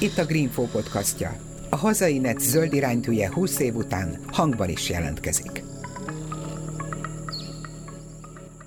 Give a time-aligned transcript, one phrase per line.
[0.00, 1.36] Itt a Greenfo podcastja.
[1.70, 5.62] A hazai net zöld iránytűje 20 év után hangban is jelentkezik.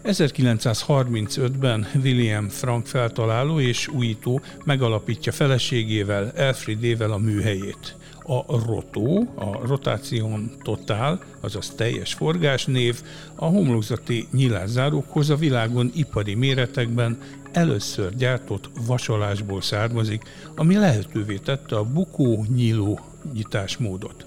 [0.04, 7.96] 1935-ben William Frank feltaláló és újító megalapítja feleségével, Elfriedével a műhelyét.
[8.30, 13.02] A rotó, a rotáción totál, azaz teljes forgásnév,
[13.36, 17.18] a homlokzati nyilászárókhoz a világon ipari méretekben
[17.52, 20.24] először gyártott vasalásból származik,
[20.56, 23.00] ami lehetővé tette a bukó-nyíló
[23.34, 24.25] nyitásmódot.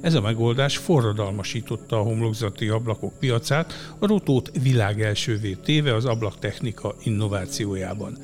[0.00, 6.94] Ez a megoldás forradalmasította a homlokzati ablakok piacát, a rotót világ elsővé téve az ablaktechnika
[7.02, 8.18] innovációjában.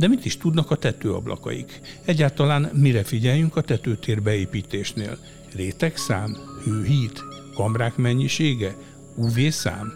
[0.00, 1.80] De mit is tudnak a tetőablakaik?
[2.04, 5.18] Egyáltalán mire figyeljünk a tetőtér beépítésnél?
[5.54, 6.36] Rétegszám?
[6.64, 7.22] Hőhít?
[7.54, 8.76] Kamrák mennyisége?
[9.16, 9.92] UV-szám?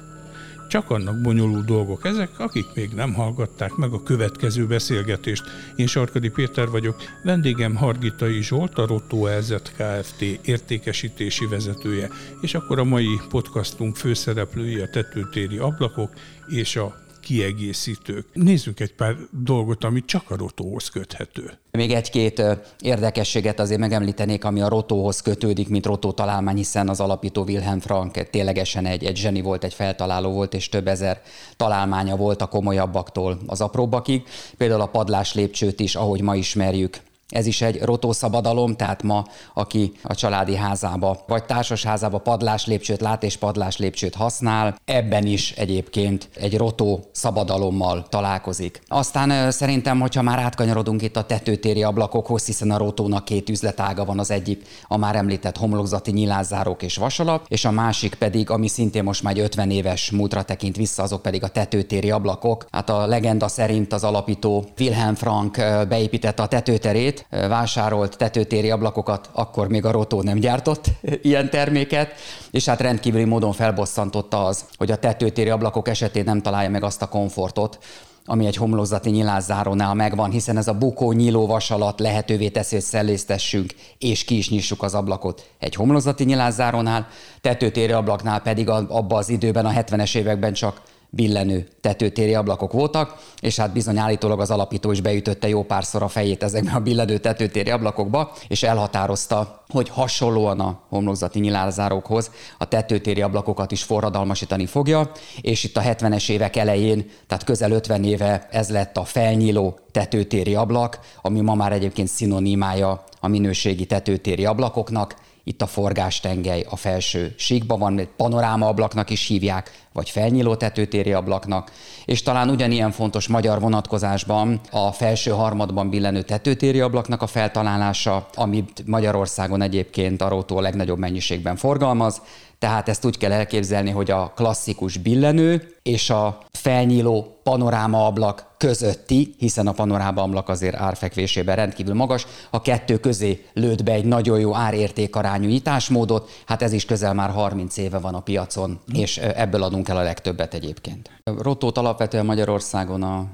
[0.69, 5.45] Csak annak bonyolult dolgok ezek, akik még nem hallgatták meg a következő beszélgetést.
[5.77, 10.23] Én Sarkadi Péter vagyok, vendégem Hargitai Zsolt, a Rotto LZ Kft.
[10.43, 12.09] értékesítési vezetője,
[12.41, 16.13] és akkor a mai podcastunk főszereplői a tetőtéri ablakok
[16.47, 18.27] és a kiegészítők.
[18.33, 21.59] Nézzünk egy pár dolgot, ami csak a rotóhoz köthető.
[21.71, 22.43] Még egy-két
[22.81, 28.31] érdekességet azért megemlítenék, ami a rotóhoz kötődik, mint rotó találmány, hiszen az alapító Wilhelm Frank
[28.31, 31.23] ténylegesen egy, egy zseni volt, egy feltaláló volt, és több ezer
[31.57, 34.23] találmánya volt a komolyabbaktól az apróbbakig.
[34.57, 39.93] Például a padlás lépcsőt is, ahogy ma ismerjük, ez is egy rotószabadalom, tehát ma, aki
[40.03, 43.79] a családi házába vagy társasházába padlás lépcsőt lát és padlás
[44.17, 48.83] használ, ebben is egyébként egy rotó szabadalommal találkozik.
[48.89, 54.19] Aztán szerintem, hogyha már átkanyarodunk itt a tetőtéri ablakokhoz, hiszen a rotónak két üzletága van,
[54.19, 59.03] az egyik a már említett homlokzati nyilázárók és vasalap, és a másik pedig, ami szintén
[59.03, 62.67] most már 50 éves múltra tekint vissza, azok pedig a tetőtéri ablakok.
[62.71, 65.57] Hát a legenda szerint az alapító Wilhelm Frank
[65.89, 70.87] beépítette a tetőterét, vásárolt tetőtéri ablakokat, akkor még a Rotó nem gyártott
[71.23, 72.13] ilyen terméket,
[72.51, 77.03] és hát rendkívüli módon felbosszantotta az, hogy a tetőtéri ablakok esetén nem találja meg azt
[77.03, 77.79] a komfortot,
[78.27, 82.85] ami egy homlokzati nyilászárónál megvan, hiszen ez a bukó nyíló vas alatt lehetővé teszi, hogy
[82.85, 87.07] szellésztessünk, és ki is nyissuk az ablakot egy homlokzati nyilászárónál,
[87.41, 90.81] tetőtéri ablaknál pedig abban az időben, a 70-es években csak
[91.15, 96.09] billenő tetőtéri ablakok voltak, és hát bizony állítólag az alapító is beütötte jó párszor a
[96.09, 103.23] fejét ezekbe a billenő tetőtéri ablakokba, és elhatározta, hogy hasonlóan a homlokzati nyilázárókhoz a tetőtéri
[103.23, 105.11] ablakokat is forradalmasítani fogja,
[105.41, 110.55] és itt a 70-es évek elején, tehát közel 50 éve ez lett a felnyíló tetőtéri
[110.55, 117.35] ablak, ami ma már egyébként szinonimája a minőségi tetőtéri ablakoknak, itt a forgástengely a felső
[117.37, 121.73] síkban van, panoráma ablaknak is hívják, vagy felnyíló tetőtéri ablaknak,
[122.05, 128.83] és talán ugyanilyen fontos magyar vonatkozásban a felső harmadban billenő tetőtéri ablaknak a feltalálása, amit
[128.87, 132.21] Magyarországon egyébként a Rótó a legnagyobb mennyiségben forgalmaz,
[132.59, 139.35] tehát ezt úgy kell elképzelni, hogy a klasszikus billenő és a felnyíló panoráma ablak közötti,
[139.39, 144.39] hiszen a panoráma ablak azért árfekvésében rendkívül magas, a kettő közé lőtt be egy nagyon
[144.39, 149.63] jó árértékarányú nyitásmódot, hát ez is közel már 30 éve van a piacon, és ebből
[149.63, 151.11] adunk el a legtöbbet egyébként.
[151.25, 153.27] Rotót alapvetően Magyarországon a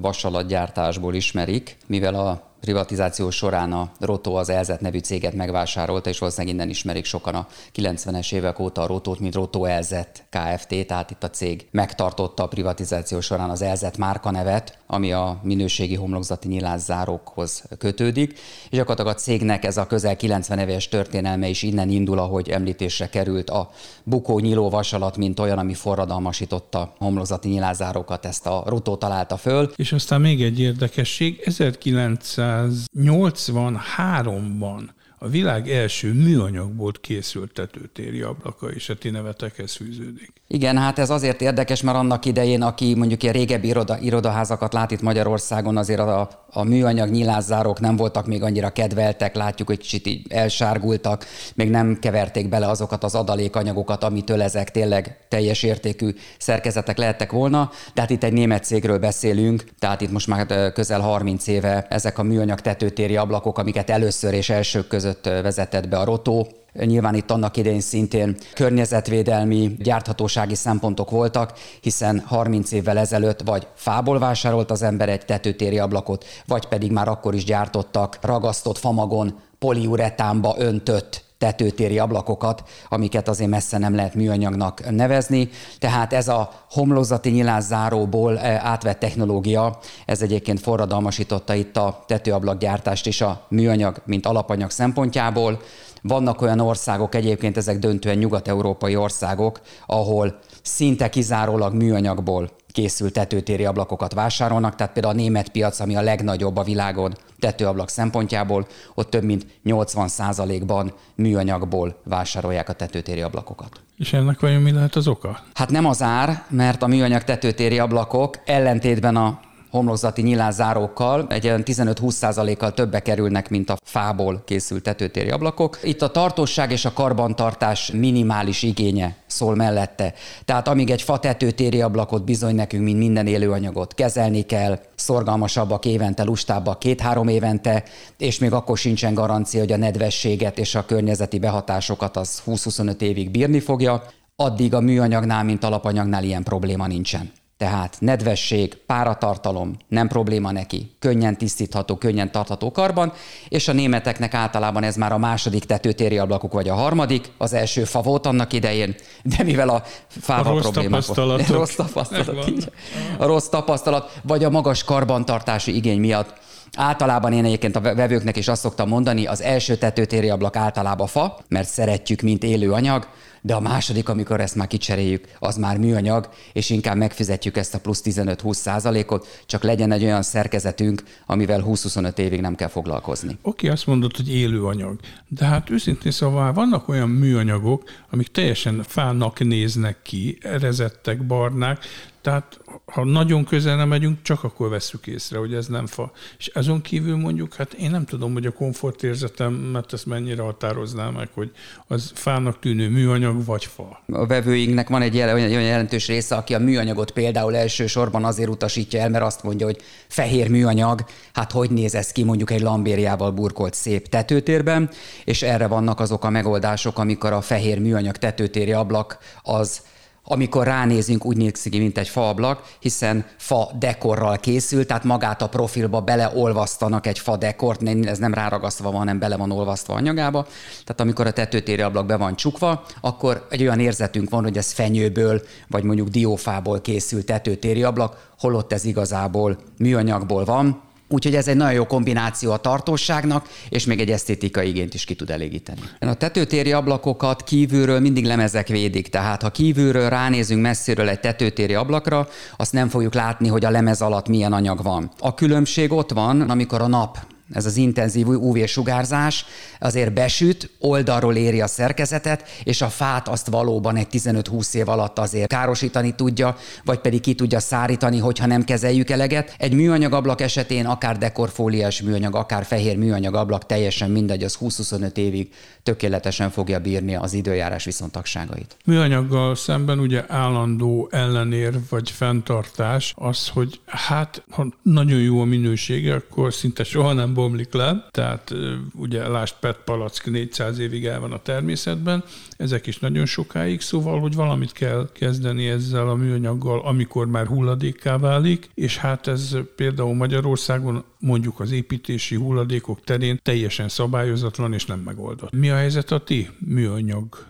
[0.00, 6.54] vasalatgyártásból ismerik, mivel a privatizáció során a Rotó az Elzet nevű céget megvásárolta, és valószínűleg
[6.54, 10.86] innen ismerik sokan a 90-es évek óta a Rotót, mint Rotó Elzet Kft.
[10.86, 16.48] Tehát itt a cég megtartotta a privatizáció során az Elzet márkanevet, ami a minőségi homlokzati
[16.48, 18.32] nyilászárókhoz kötődik,
[18.70, 23.08] és gyakorlatilag a cégnek ez a közel 90 éves történelme is innen indul, ahogy említésre
[23.08, 23.70] került a
[24.04, 29.72] bukó nyíló vasalat, mint olyan, ami forradalmasította homlokzati nyilázárókat, ezt a Rotó találta föl.
[29.76, 38.88] És aztán még egy érdekesség, 1900 1983-ban a világ első műanyagból készült tetőtéri ablaka, és
[38.88, 40.32] a ti nevetekhez fűződik.
[40.48, 44.90] Igen, hát ez azért érdekes, mert annak idején, aki mondjuk ilyen régebbi iroda, irodaházakat lát
[44.90, 50.06] itt Magyarországon, azért a, a műanyag nyilászárok nem voltak még annyira kedveltek, látjuk, hogy kicsit
[50.06, 56.98] így elsárgultak, még nem keverték bele azokat az adalékanyagokat, amitől ezek tényleg teljes értékű szerkezetek
[56.98, 61.46] lehettek volna, de hát itt egy német cégről beszélünk, tehát itt most már közel 30
[61.46, 66.48] éve ezek a műanyag tetőtéri ablakok, amiket először és elsők között vezetett be a Rotó,
[66.84, 74.18] Nyilván itt annak idején szintén környezetvédelmi, gyárthatósági szempontok voltak, hiszen 30 évvel ezelőtt vagy fából
[74.18, 80.54] vásárolt az ember egy tetőtéri ablakot, vagy pedig már akkor is gyártottak ragasztott famagon poliuretánba
[80.58, 85.48] öntött tetőtéri ablakokat, amiket azért messze nem lehet műanyagnak nevezni.
[85.78, 93.46] Tehát ez a homlokzati nyilászáróból átvett technológia, ez egyébként forradalmasította itt a tetőablakgyártást és a
[93.48, 95.60] műanyag, mint alapanyag szempontjából.
[96.02, 104.12] Vannak olyan országok, egyébként ezek döntően nyugat-európai országok, ahol szinte kizárólag műanyagból készült tetőtéri ablakokat
[104.12, 109.22] vásárolnak, tehát például a német piac, ami a legnagyobb a világon tetőablak szempontjából, ott több
[109.22, 113.80] mint 80%-ban műanyagból vásárolják a tetőtéri ablakokat.
[113.96, 115.38] És ennek vajon mi lehet az oka?
[115.54, 119.40] Hát nem az ár, mert a műanyag tetőtéri ablakok ellentétben a
[119.76, 125.78] homlokzati nyilázárókkal egy olyan 15-20%-kal többe kerülnek, mint a fából készült tetőtéri ablakok.
[125.82, 130.14] Itt a tartóság és a karbantartás minimális igénye szól mellette.
[130.44, 136.22] Tehát amíg egy fa tetőtéri ablakot bizony nekünk, mint minden élőanyagot kezelni kell, szorgalmasabbak évente,
[136.22, 137.84] lustábbak két-három évente,
[138.18, 143.30] és még akkor sincsen garancia, hogy a nedvességet és a környezeti behatásokat az 20-25 évig
[143.30, 144.02] bírni fogja,
[144.36, 147.32] addig a műanyagnál, mint alapanyagnál ilyen probléma nincsen.
[147.56, 153.12] Tehát nedvesség, páratartalom, nem probléma neki, könnyen tisztítható, könnyen tartható karban,
[153.48, 157.84] és a németeknek általában ez már a második tetőtéri ablakuk, vagy a harmadik, az első
[157.84, 161.04] fa volt annak idején, de mivel a fával a rossz problémák.
[161.48, 162.48] Rossz tapasztalat.
[162.48, 162.70] Így,
[163.18, 166.32] a rossz tapasztalat, vagy a magas karbantartási igény miatt
[166.76, 171.38] Általában én egyébként a vevőknek is azt szoktam mondani, az első tetőtéri ablak általában fa,
[171.48, 173.08] mert szeretjük, mint élő anyag,
[173.40, 177.78] de a második, amikor ezt már kicseréljük, az már műanyag, és inkább megfizetjük ezt a
[177.78, 183.38] plusz 15-20 százalékot, csak legyen egy olyan szerkezetünk, amivel 20-25 évig nem kell foglalkozni.
[183.42, 188.82] Oké, azt mondod, hogy élő anyag, de hát őszintén szóval vannak olyan műanyagok, amik teljesen
[188.86, 191.84] fának néznek ki, erezettek, barnák,
[192.26, 196.12] tehát ha nagyon közel nem megyünk, csak akkor veszük észre, hogy ez nem fa.
[196.38, 201.28] És azon kívül mondjuk, hát én nem tudom, hogy a komfortérzetemet ezt mennyire határoznám meg,
[201.34, 201.50] hogy
[201.86, 204.02] az fának tűnő műanyag vagy fa.
[204.12, 209.00] A vevőinknek van egy jel- olyan jelentős része, aki a műanyagot például elsősorban azért utasítja
[209.00, 213.30] el, mert azt mondja, hogy fehér műanyag, hát hogy néz ez ki mondjuk egy lambériával
[213.30, 214.90] burkolt szép tetőtérben,
[215.24, 219.80] és erre vannak azok a megoldások, amikor a fehér műanyag tetőtéri ablak az
[220.28, 225.48] amikor ránézünk, úgy néz ki, mint egy faablak, hiszen fa dekorral készül, tehát magát a
[225.48, 230.42] profilba beleolvasztanak egy fa dekort, ez nem ráragasztva van, hanem bele van olvasztva anyagába.
[230.84, 234.72] Tehát amikor a tetőtéri ablak be van csukva, akkor egy olyan érzetünk van, hogy ez
[234.72, 241.56] fenyőből, vagy mondjuk diófából készült tetőtéri ablak, holott ez igazából műanyagból van, Úgyhogy ez egy
[241.56, 245.80] nagyon jó kombináció a tartóságnak, és még egy esztétikai igényt is ki tud elégíteni.
[246.00, 252.28] A tetőtéri ablakokat kívülről mindig lemezek védik, tehát ha kívülről ránézünk messziről egy tetőtéri ablakra,
[252.56, 255.10] azt nem fogjuk látni, hogy a lemez alatt milyen anyag van.
[255.18, 257.18] A különbség ott van, amikor a nap
[257.52, 259.44] ez az intenzív UV-sugárzás
[259.80, 265.18] azért besüt, oldalról éri a szerkezetet, és a fát azt valóban egy 15-20 év alatt
[265.18, 269.54] azért károsítani tudja, vagy pedig ki tudja szárítani, hogyha nem kezeljük eleget.
[269.58, 275.16] Egy műanyag ablak esetén akár dekorfóliás műanyag, akár fehér műanyag ablak teljesen mindegy, az 20-25
[275.16, 275.48] évig
[275.82, 278.76] tökéletesen fogja bírni az időjárás viszontagságait.
[278.84, 286.14] Műanyaggal szemben ugye állandó ellenér vagy fenntartás az, hogy hát ha nagyon jó a minősége,
[286.14, 288.54] akkor szinte soha nem bomlik le, tehát
[288.94, 292.24] ugye lást PET palack 400 évig el van a természetben,
[292.56, 298.18] ezek is nagyon sokáig, szóval, hogy valamit kell kezdeni ezzel a műanyaggal, amikor már hulladékká
[298.18, 305.00] válik, és hát ez például Magyarországon mondjuk az építési hulladékok terén teljesen szabályozatlan és nem
[305.00, 305.52] megoldott.
[305.52, 307.46] Mi a helyzet a ti műanyag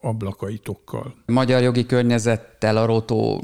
[0.00, 1.14] ablakaitokkal?
[1.26, 1.86] Magyar jogi
[2.60, 3.42] környezettel a Rotó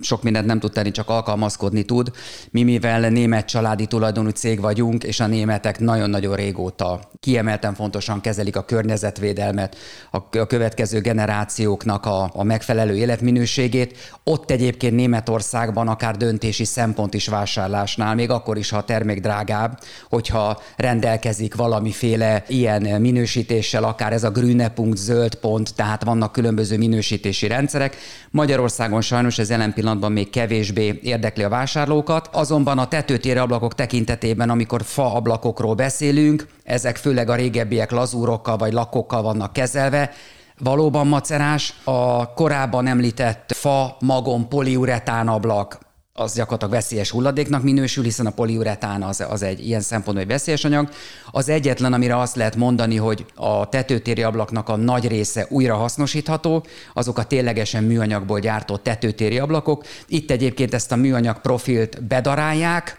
[0.00, 2.10] sok mindent nem tud tenni, csak alkalmazkodni tud.
[2.50, 8.56] Mi, mivel német családi tulajdonú cég vagyunk, és a németek nagyon-nagyon régóta kiemelten fontosan kezelik
[8.56, 9.76] a környezetvédelmet,
[10.10, 13.96] a következő generációknak a, a megfelelő életminőségét.
[14.24, 19.78] Ott egyébként Németországban akár döntési szempont is vásárlásnál, még akkor is, ha a termék drágább,
[20.08, 26.78] hogyha rendelkezik valamiféle ilyen minősítéssel, akár ez a grüne punkt, zöld pont, tehát vannak különböző
[26.78, 27.96] minősítési rendszerek.
[28.42, 34.50] Magyarországon sajnos ez jelen pillanatban még kevésbé érdekli a vásárlókat, azonban a tetőtéri ablakok tekintetében,
[34.50, 40.10] amikor fa ablakokról beszélünk, ezek főleg a régebbiek lazúrokkal vagy lakokkal vannak kezelve,
[40.58, 41.74] valóban macerás.
[41.84, 45.78] A korábban említett fa, magon, poliuretán ablak,
[46.14, 50.64] az gyakorlatilag veszélyes hulladéknak minősül, hiszen a poliuretán az, az egy ilyen szempontból egy veszélyes
[50.64, 50.88] anyag.
[51.30, 56.64] Az egyetlen, amire azt lehet mondani, hogy a tetőtéri ablaknak a nagy része újra hasznosítható,
[56.94, 59.84] azok a ténylegesen műanyagból gyártott tetőtéri ablakok.
[60.06, 62.96] Itt egyébként ezt a műanyag profilt bedarálják,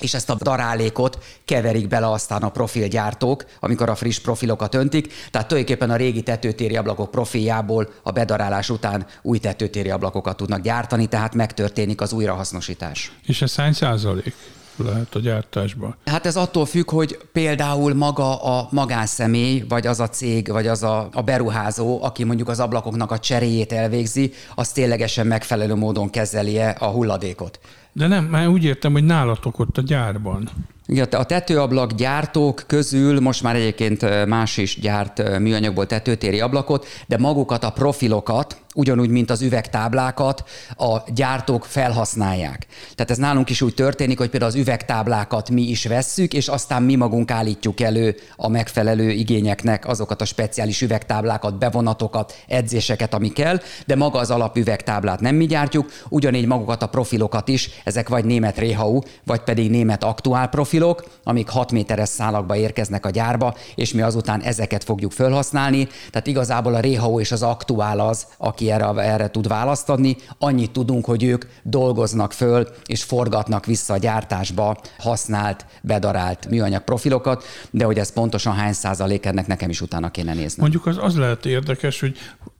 [0.00, 5.12] és ezt a darálékot keverik bele aztán a profilgyártók, amikor a friss profilokat öntik.
[5.30, 11.06] Tehát tulajdonképpen a régi tetőtéri ablakok profiljából a bedarálás után új tetőtéri ablakokat tudnak gyártani,
[11.06, 13.12] tehát megtörténik az újrahasznosítás.
[13.26, 14.34] És ez hány százalék?
[14.84, 15.96] lehet a gyártásban?
[16.04, 20.82] Hát ez attól függ, hogy például maga a magánszemély, vagy az a cég, vagy az
[20.82, 26.76] a, a beruházó, aki mondjuk az ablakoknak a cseréjét elvégzi, az ténylegesen megfelelő módon kezeli-e
[26.78, 27.58] a hulladékot.
[27.98, 30.48] De nem, már úgy értem, hogy nálatok ott a gyárban.
[30.90, 37.18] Igen, a tetőablak gyártók közül most már egyébként más is gyárt műanyagból tetőtéri ablakot, de
[37.18, 40.44] magukat a profilokat, ugyanúgy, mint az üvegtáblákat
[40.76, 42.66] a gyártók felhasználják.
[42.94, 46.82] Tehát ez nálunk is úgy történik, hogy például az üvegtáblákat mi is vesszük, és aztán
[46.82, 53.60] mi magunk állítjuk elő a megfelelő igényeknek azokat a speciális üvegtáblákat, bevonatokat, edzéseket, ami kell,
[53.86, 58.58] de maga az alapüvegtáblát nem mi gyártjuk, ugyanígy magukat a profilokat is, ezek vagy német
[58.58, 64.00] Réhau, vagy pedig német aktuál profilok, amik 6 méteres szálakba érkeznek a gyárba, és mi
[64.00, 65.88] azután ezeket fogjuk felhasználni.
[66.10, 70.16] Tehát igazából a Réhau és az aktuál az, aki erre, erre tud választ adni.
[70.38, 77.44] Annyit tudunk, hogy ők dolgoznak föl és forgatnak vissza a gyártásba használt, bedarált műanyag profilokat,
[77.70, 80.60] de hogy ez pontosan hány százalék ennek nekem is utána kéne nézni.
[80.60, 82.16] Mondjuk az, az lehet érdekes, hogy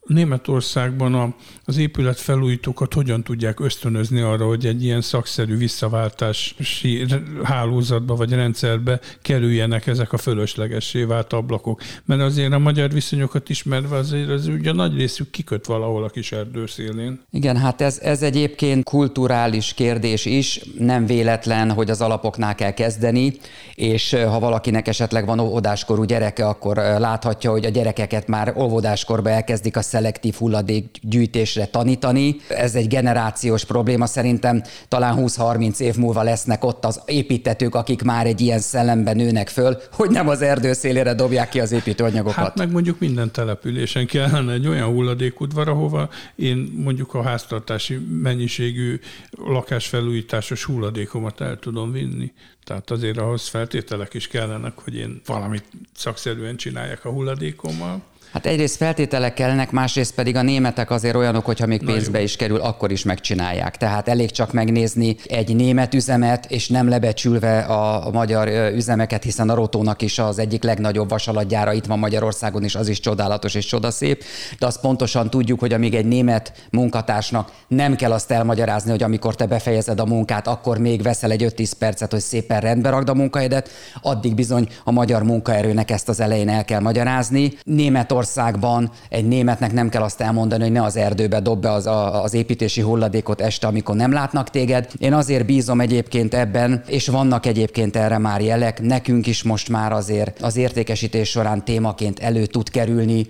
[0.08, 1.34] Németországban a,
[1.64, 7.06] az épület felújítókat hogyan tudják ösztönözni arra, hogy egy ilyen szakszerű visszaváltási
[7.42, 11.80] hálózatba vagy rendszerbe kerüljenek ezek a fölöslegessé vált ablakok.
[12.04, 16.32] Mert azért a magyar viszonyokat ismerve azért az ugye nagy részük kiköt valahol a kis
[16.32, 17.20] erdőszélén.
[17.30, 20.60] Igen, hát ez, ez egyébként kulturális kérdés is.
[20.78, 23.32] Nem véletlen, hogy az alapoknál kell kezdeni,
[23.74, 29.76] és ha valakinek esetleg van óvodáskorú gyereke, akkor láthatja, hogy a gyerekeket már óvodáskorban elkezdik
[29.76, 32.36] a szelektív hulladékgyűjtésre tanítani.
[32.48, 38.26] Ez egy generációs probléma, szerintem talán 20-30 év múlva lesznek ott az építetők, akik már
[38.26, 42.34] egy ilyen szellemben nőnek föl, hogy nem az erdő szélére dobják ki az építőanyagokat.
[42.34, 49.00] Hát meg mondjuk minden településen kellene egy olyan hulladékudvar, ahova én mondjuk a háztartási mennyiségű
[49.30, 52.32] lakásfelújításos hulladékomat el tudom vinni.
[52.64, 55.64] Tehát azért ahhoz feltételek is kellenek, hogy én valamit
[55.94, 58.02] szakszerűen csináljak a hulladékommal.
[58.32, 62.60] Hát egyrészt feltételek kellnek, másrészt pedig a németek azért olyanok, hogyha még pénzbe is kerül,
[62.60, 63.76] akkor is megcsinálják.
[63.76, 69.50] Tehát elég csak megnézni egy német üzemet, és nem lebecsülve a, a magyar üzemeket, hiszen
[69.50, 73.66] a Rotónak is az egyik legnagyobb vasalatgyára itt van Magyarországon, és az is csodálatos és
[73.66, 74.24] csodaszép.
[74.58, 79.34] De azt pontosan tudjuk, hogy amíg egy német munkatársnak nem kell azt elmagyarázni, hogy amikor
[79.34, 83.14] te befejezed a munkát, akkor még veszel egy 5-10 percet, hogy szépen rendbe rakd a
[83.14, 83.70] munkahedet,
[84.02, 87.52] addig bizony a magyar munkaerőnek ezt az elején el kell magyarázni.
[87.64, 91.86] Német Németországban egy németnek nem kell azt elmondani, hogy ne az erdőbe dob be az,
[91.86, 94.88] a, az építési hulladékot este, amikor nem látnak téged.
[94.98, 99.92] Én azért bízom egyébként ebben, és vannak egyébként erre már jelek, nekünk is most már
[99.92, 103.26] azért az értékesítés során témaként elő tud kerülni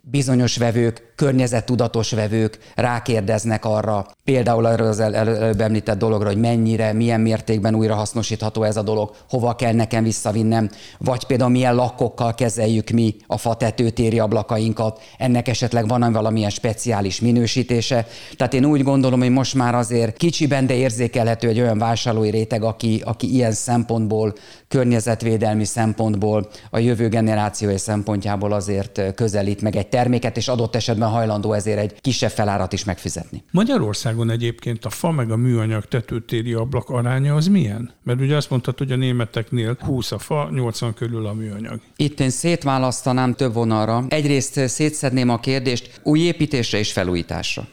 [0.00, 6.92] bizonyos vevők, környezettudatos vevők rákérdeznek arra, például arra az el, előbb említett dologra, hogy mennyire,
[6.92, 12.34] milyen mértékben újra hasznosítható ez a dolog, hova kell nekem visszavinnem, vagy például milyen lakokkal
[12.34, 18.06] kezeljük mi a fa tetőtéri ablakainkat, ennek esetleg van valamilyen speciális minősítése.
[18.36, 22.62] Tehát én úgy gondolom, hogy most már azért kicsiben, de érzékelhető egy olyan vásárlói réteg,
[22.62, 24.34] aki, aki ilyen szempontból,
[24.68, 31.52] környezetvédelmi szempontból, a jövő generációi szempontjából azért közelít meg egy terméket, és adott esetben hajlandó
[31.52, 33.44] ezért egy kisebb felárat is megfizetni.
[33.50, 37.90] Magyarországon egyébként a fa meg a műanyag tetőtéri ablak aránya az milyen?
[38.02, 41.80] Mert ugye azt mondtad, hogy a németeknél 20 a fa, 80 körül a műanyag.
[41.96, 44.04] Itt én szétválasztanám több vonalra.
[44.08, 47.66] Egyrészt szétszedném a kérdést új építésre és felújításra.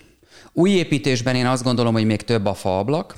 [0.54, 3.18] Új építésben én azt gondolom, hogy még több a faablak,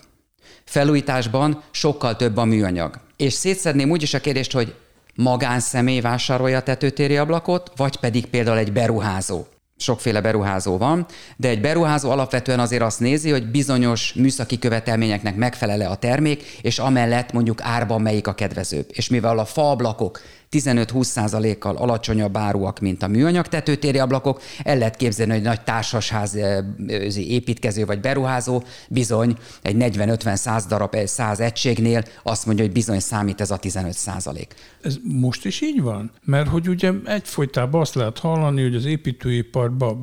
[0.64, 3.00] felújításban sokkal több a műanyag.
[3.18, 4.76] És szétszedném úgy is a kérdést, hogy
[5.16, 9.46] magánszemély vásárolja a tetőtéri ablakot, vagy pedig például egy beruházó
[9.82, 11.06] sokféle beruházó van,
[11.38, 16.80] de egy beruházó alapvetően azért azt nézi, hogy bizonyos műszaki követelményeknek megfelele a termék, és
[16.80, 18.86] amellett mondjuk árban melyik a kedvezőbb.
[18.92, 24.42] És mivel a faablakok 15-20%-kal alacsonyabb áruak, mint a műanyag tetőtéri ablakok.
[24.64, 26.38] El lehet képzelni, hogy nagy társasház
[27.16, 33.52] építkező vagy beruházó bizony egy 40-50-100 darab, 100 egységnél azt mondja, hogy bizony számít ez
[33.52, 34.48] a 15%.
[34.82, 36.12] Ez most is így van?
[36.24, 40.02] Mert hogy ugye egyfolytában azt lehet hallani, hogy az építőiparban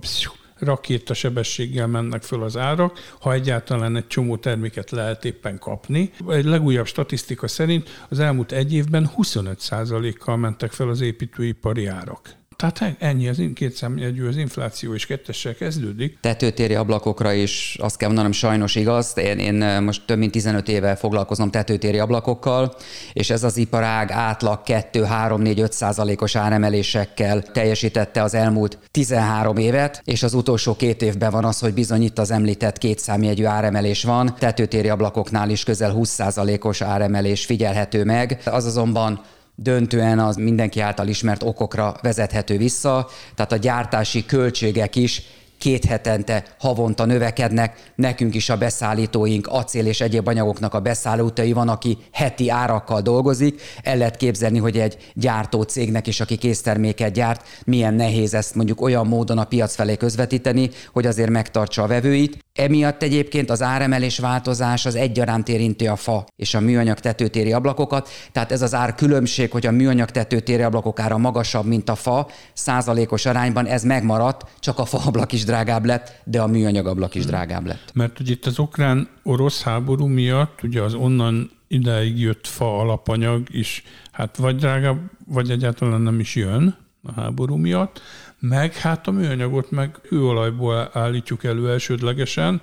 [1.15, 6.11] sebességgel mennek föl az árak, ha egyáltalán egy csomó terméket lehet éppen kapni.
[6.29, 12.37] Egy legújabb statisztika szerint az elmúlt egy évben 25%-kal mentek fel az építőipari árak.
[12.59, 16.19] Tehát ennyi, az két számjegyű, az infláció is kettessel kezdődik.
[16.21, 19.13] Tetőtéri ablakokra is azt kell mondanom, sajnos igaz.
[19.17, 22.75] Én, én most több mint 15 éve foglalkozom tetőtéri ablakokkal,
[23.13, 29.57] és ez az iparág átlag 2, 3, 4, 5 százalékos áremelésekkel teljesítette az elmúlt 13
[29.57, 33.45] évet, és az utolsó két évben van az, hogy bizony itt az említett két számjegyű
[33.45, 34.35] áremelés van.
[34.39, 38.41] Tetőtéri ablakoknál is közel 20 százalékos áremelés figyelhető meg.
[38.45, 39.21] Az azonban
[39.63, 45.23] döntően az mindenki által ismert okokra vezethető vissza, tehát a gyártási költségek is
[45.59, 51.69] két hetente, havonta növekednek, nekünk is a beszállítóink, acél és egyéb anyagoknak a beszállítói van,
[51.69, 53.61] aki heti árakkal dolgozik.
[53.83, 58.81] El lehet képzelni, hogy egy gyártó cégnek is, aki készterméket gyárt, milyen nehéz ezt mondjuk
[58.81, 62.47] olyan módon a piac felé közvetíteni, hogy azért megtartsa a vevőit.
[62.59, 68.09] Emiatt egyébként az áremelés változás az egyaránt érinti a fa és a műanyag tetőtéri ablakokat,
[68.33, 72.29] tehát ez az ár különbség, hogy a műanyag tetőtéri ablakok ára magasabb, mint a fa,
[72.53, 77.15] százalékos arányban ez megmaradt, csak a fa ablak is drágább lett, de a műanyag ablak
[77.15, 77.91] is drágább lett.
[77.95, 83.83] Mert ugye itt az ukrán-orosz háború miatt ugye az onnan ideig jött fa alapanyag is,
[84.13, 88.03] hát vagy drágább, vagy egyáltalán nem is jön a háború miatt,
[88.39, 92.61] meg hát a műanyagot meg kőolajból állítjuk elő elsődlegesen,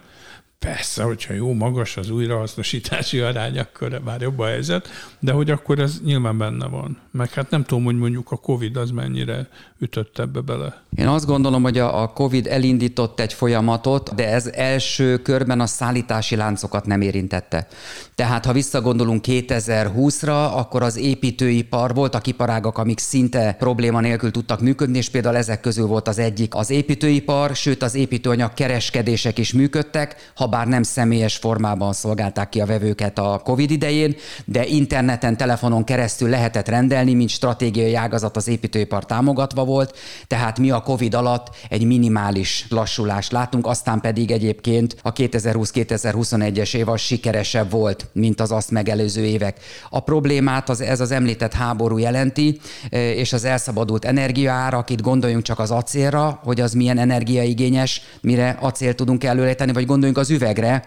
[0.66, 4.88] Persze, hogyha jó magas az újrahasznosítási arány, akkor már jobb a helyzet,
[5.20, 6.98] de hogy akkor ez nyilván benne van.
[7.12, 9.48] Meg hát nem tudom, hogy mondjuk a Covid az mennyire
[9.80, 10.84] ütött ebbe bele.
[10.96, 16.36] Én azt gondolom, hogy a Covid elindított egy folyamatot, de ez első körben a szállítási
[16.36, 17.68] láncokat nem érintette.
[18.16, 24.98] Tehát ha visszagondolunk 2020-ra, akkor az építőipar voltak iparágak, amik szinte probléma nélkül tudtak működni,
[24.98, 30.32] és például ezek közül volt az egyik az építőipar, sőt az építőanyag kereskedések is működtek,
[30.36, 35.84] ha bár nem személyes formában szolgálták ki a vevőket a COVID idején, de interneten, telefonon
[35.84, 39.98] keresztül lehetett rendelni, mint stratégiai ágazat az építőipar támogatva volt,
[40.28, 46.90] tehát mi a COVID alatt egy minimális lassulást látunk, aztán pedig egyébként a 2020-2021-es év
[46.90, 49.60] az sikeresebb volt, mint az azt megelőző évek.
[49.90, 52.60] A problémát az, ez az említett háború jelenti,
[52.90, 58.96] és az elszabadult energiaárak, itt gondoljunk csak az acélra, hogy az milyen energiaigényes, mire acél
[58.96, 60.82] tudunk előállítani, vagy gondoljunk az üvegre,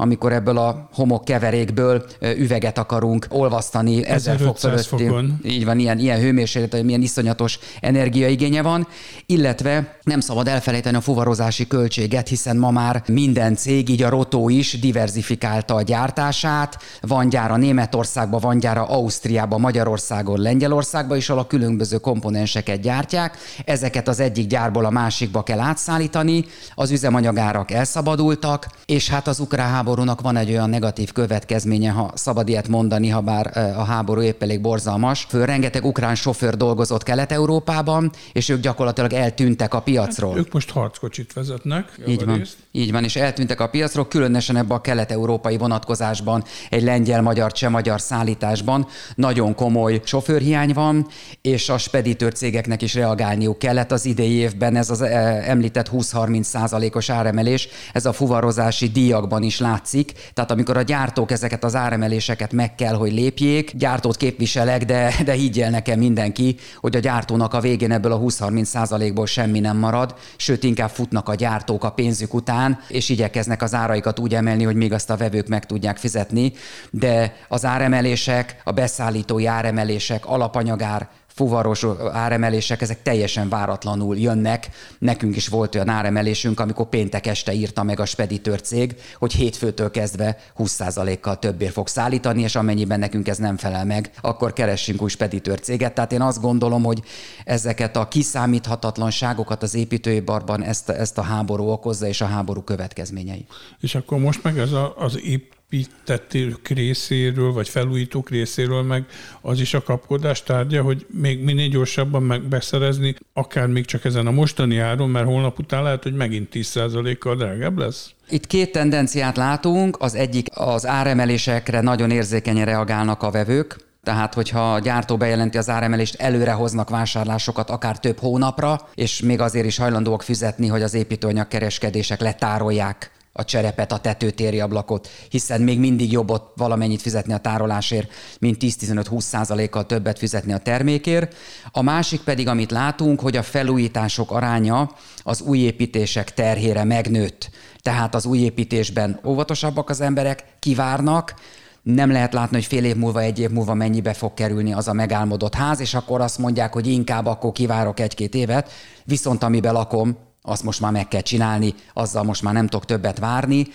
[0.00, 5.06] amikor ebből a homok keverékből üveget akarunk olvasztani ezer fok fölötti.
[5.06, 5.40] Fokon.
[5.44, 8.88] Így van, ilyen, ilyen hőmérséklet, milyen iszonyatos energiaigénye van,
[9.26, 14.48] illetve nem szabad elfelejteni a fuvarozási költséget, hiszen ma már minden cég, így a Rotó
[14.48, 21.46] is diversifikálta a gyártását, van gyára Németországban, van gyára Ausztriában, Magyarországon, Lengyelországban is, ahol a
[21.46, 23.36] különböző komponenseket gyártják.
[23.64, 26.44] Ezeket az egyik gyárból a másikba kell átszállítani,
[26.74, 32.48] az üzemanyagárak elszabadultak, és hát az ukrán háborúnak van egy olyan negatív következménye, ha szabad
[32.48, 35.26] ilyet mondani, ha bár a háború épp elég borzalmas.
[35.28, 40.30] Fő rengeteg ukrán sofőr dolgozott Kelet-Európában, és ők gyakorlatilag eltűntek a piacról.
[40.30, 42.00] Hát ők most harckocsit vezetnek.
[42.06, 47.52] Így van, így van, és eltűntek a piacról, különösen ebben a kelet-európai vonatkozásban, egy lengyel-magyar,
[47.52, 51.06] cseh-magyar szállításban nagyon komoly sofőrhiány van,
[51.40, 57.10] és a speditőr cégeknek is reagálniuk kellett az idei évben ez az említett 20-30 százalékos
[57.10, 60.12] áremelés, ez a fuvarozási díjakban is lát látszik.
[60.34, 65.32] Tehát amikor a gyártók ezeket az áremeléseket meg kell, hogy lépjék, gyártót képviselek, de, de
[65.32, 70.14] higgyel nekem mindenki, hogy a gyártónak a végén ebből a 20-30 százalékból semmi nem marad,
[70.36, 74.76] sőt inkább futnak a gyártók a pénzük után, és igyekeznek az áraikat úgy emelni, hogy
[74.76, 76.52] még azt a vevők meg tudják fizetni,
[76.90, 84.68] de az áremelések, a beszállítói áremelések, alapanyagár, fuvaros áremelések, ezek teljesen váratlanul jönnek.
[84.98, 89.90] Nekünk is volt olyan áremelésünk, amikor péntek este írta meg a speditőr cég, hogy hétfőtől
[89.90, 95.08] kezdve 20%-kal többért fog szállítani, és amennyiben nekünk ez nem felel meg, akkor keressünk új
[95.08, 95.94] speditőr céget.
[95.94, 97.02] Tehát én azt gondolom, hogy
[97.44, 103.46] ezeket a kiszámíthatatlanságokat az építőiparban ezt, ezt a háború okozza, és a háború következményei.
[103.80, 109.06] És akkor most meg ez a, az ép építetők részéről, vagy felújítók részéről meg
[109.40, 114.30] az is a kapkodás tárgya, hogy még minél gyorsabban megbeszerezni, akár még csak ezen a
[114.30, 118.10] mostani áron, mert holnap után lehet, hogy megint 10%-kal drágább lesz?
[118.28, 119.96] Itt két tendenciát látunk.
[120.00, 125.68] Az egyik az áremelésekre nagyon érzékenyen reagálnak a vevők, tehát, hogyha a gyártó bejelenti az
[125.68, 130.94] áremelést, előre hoznak vásárlásokat akár több hónapra, és még azért is hajlandóak fizetni, hogy az
[130.94, 137.32] építőanyag kereskedések letárolják a cserepet, a tetőtéri ablakot, hiszen még mindig jobb ott valamennyit fizetni
[137.32, 141.34] a tárolásért, mint 10-15-20 százalékkal többet fizetni a termékért.
[141.72, 144.90] A másik pedig, amit látunk, hogy a felújítások aránya
[145.22, 147.50] az új építések terhére megnőtt.
[147.80, 151.34] Tehát az új építésben óvatosabbak az emberek, kivárnak,
[151.82, 154.92] nem lehet látni, hogy fél év múlva, egy év múlva mennyibe fog kerülni az a
[154.92, 158.70] megálmodott ház, és akkor azt mondják, hogy inkább akkor kivárok egy-két évet,
[159.04, 160.16] viszont amiben lakom,
[160.48, 163.66] azt most már meg kell csinálni, azzal most már nem tudok többet várni,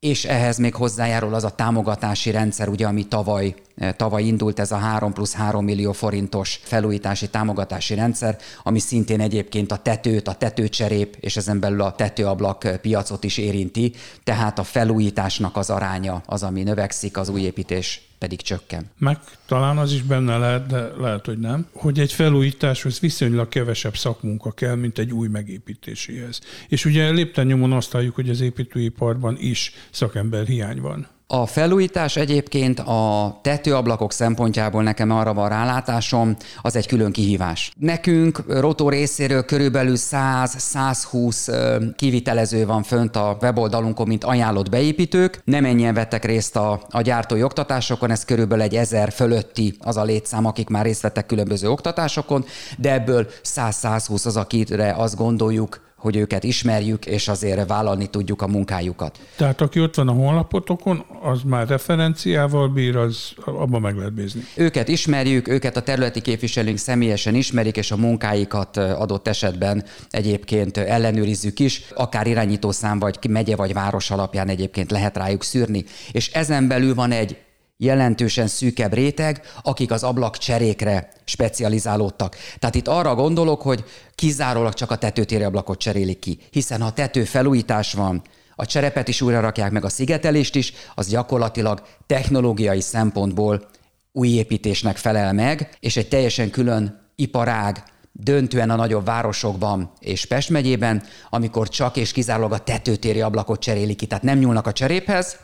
[0.00, 4.72] és ehhez még hozzájárul az a támogatási rendszer, ugye, ami tavaly, eh, tavaly indult, ez
[4.72, 10.34] a 3 plusz 3 millió forintos felújítási támogatási rendszer, ami szintén egyébként a tetőt, a
[10.34, 13.92] tetőcserép és ezen belül a tetőablak eh, piacot is érinti,
[14.24, 18.90] tehát a felújításnak az aránya az, ami növekszik, az új építés pedig csökken.
[18.98, 23.96] Meg talán az is benne lehet, de lehet, hogy nem, hogy egy felújításhoz viszonylag kevesebb
[23.96, 26.40] szakmunka kell, mint egy új megépítéséhez.
[26.68, 31.06] És ugye lépten nyomon azt halljuk, hogy az építőiparban is szakember hiány van.
[31.32, 37.72] A felújítás egyébként a tetőablakok szempontjából nekem arra van rálátásom, az egy külön kihívás.
[37.78, 45.40] Nekünk Rotó részéről körülbelül 100-120 kivitelező van fönt a weboldalunkon, mint ajánlott beépítők.
[45.44, 50.02] Nem ennyien vettek részt a, a gyártói oktatásokon, ez körülbelül egy ezer fölötti az a
[50.02, 52.44] létszám, akik már részt vettek különböző oktatásokon,
[52.78, 58.46] de ebből 100-120 az, akire azt gondoljuk, hogy őket ismerjük, és azért vállalni tudjuk a
[58.46, 59.18] munkájukat.
[59.36, 64.40] Tehát aki ott van a honlapotokon, az már referenciával bír, az abban meg lehet bízni.
[64.56, 71.58] Őket ismerjük, őket a területi képviselőnk személyesen ismerik, és a munkáikat adott esetben egyébként ellenőrizzük
[71.58, 75.84] is, akár irányítószám, vagy megye, vagy város alapján egyébként lehet rájuk szűrni.
[76.12, 77.36] És ezen belül van egy
[77.82, 82.36] jelentősen szűkebb réteg, akik az ablak cserékre specializálódtak.
[82.58, 87.24] Tehát itt arra gondolok, hogy kizárólag csak a tetőtéri ablakot cserélik ki, hiszen ha tető
[87.24, 88.22] felújítás van,
[88.54, 93.68] a cserepet is újra rakják meg a szigetelést is, az gyakorlatilag technológiai szempontból
[94.12, 100.50] új építésnek felel meg, és egy teljesen külön iparág, döntően a nagyobb városokban és Pest
[100.50, 105.36] megyében, amikor csak és kizárólag a tetőtéri ablakot cserélik ki, tehát nem nyúlnak a cseréphez,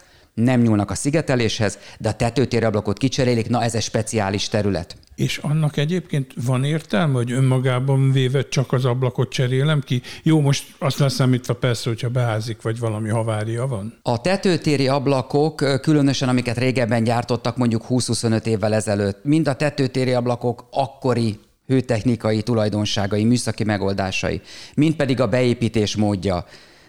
[0.44, 4.96] nem nyúlnak a szigeteléshez, de a tetőtérablakot kicserélik, na ez egy speciális terület.
[5.14, 10.02] És annak egyébként van értelme, hogy önmagában véve csak az ablakot cserélem ki?
[10.22, 13.98] Jó, most azt leszámítva persze, hogyha beházik, vagy valami havária van.
[14.02, 20.66] A tetőtéri ablakok, különösen amiket régebben gyártottak, mondjuk 20-25 évvel ezelőtt, mind a tetőtéri ablakok
[20.70, 24.40] akkori hőtechnikai tulajdonságai, műszaki megoldásai,
[24.74, 26.44] mind pedig a beépítés módja,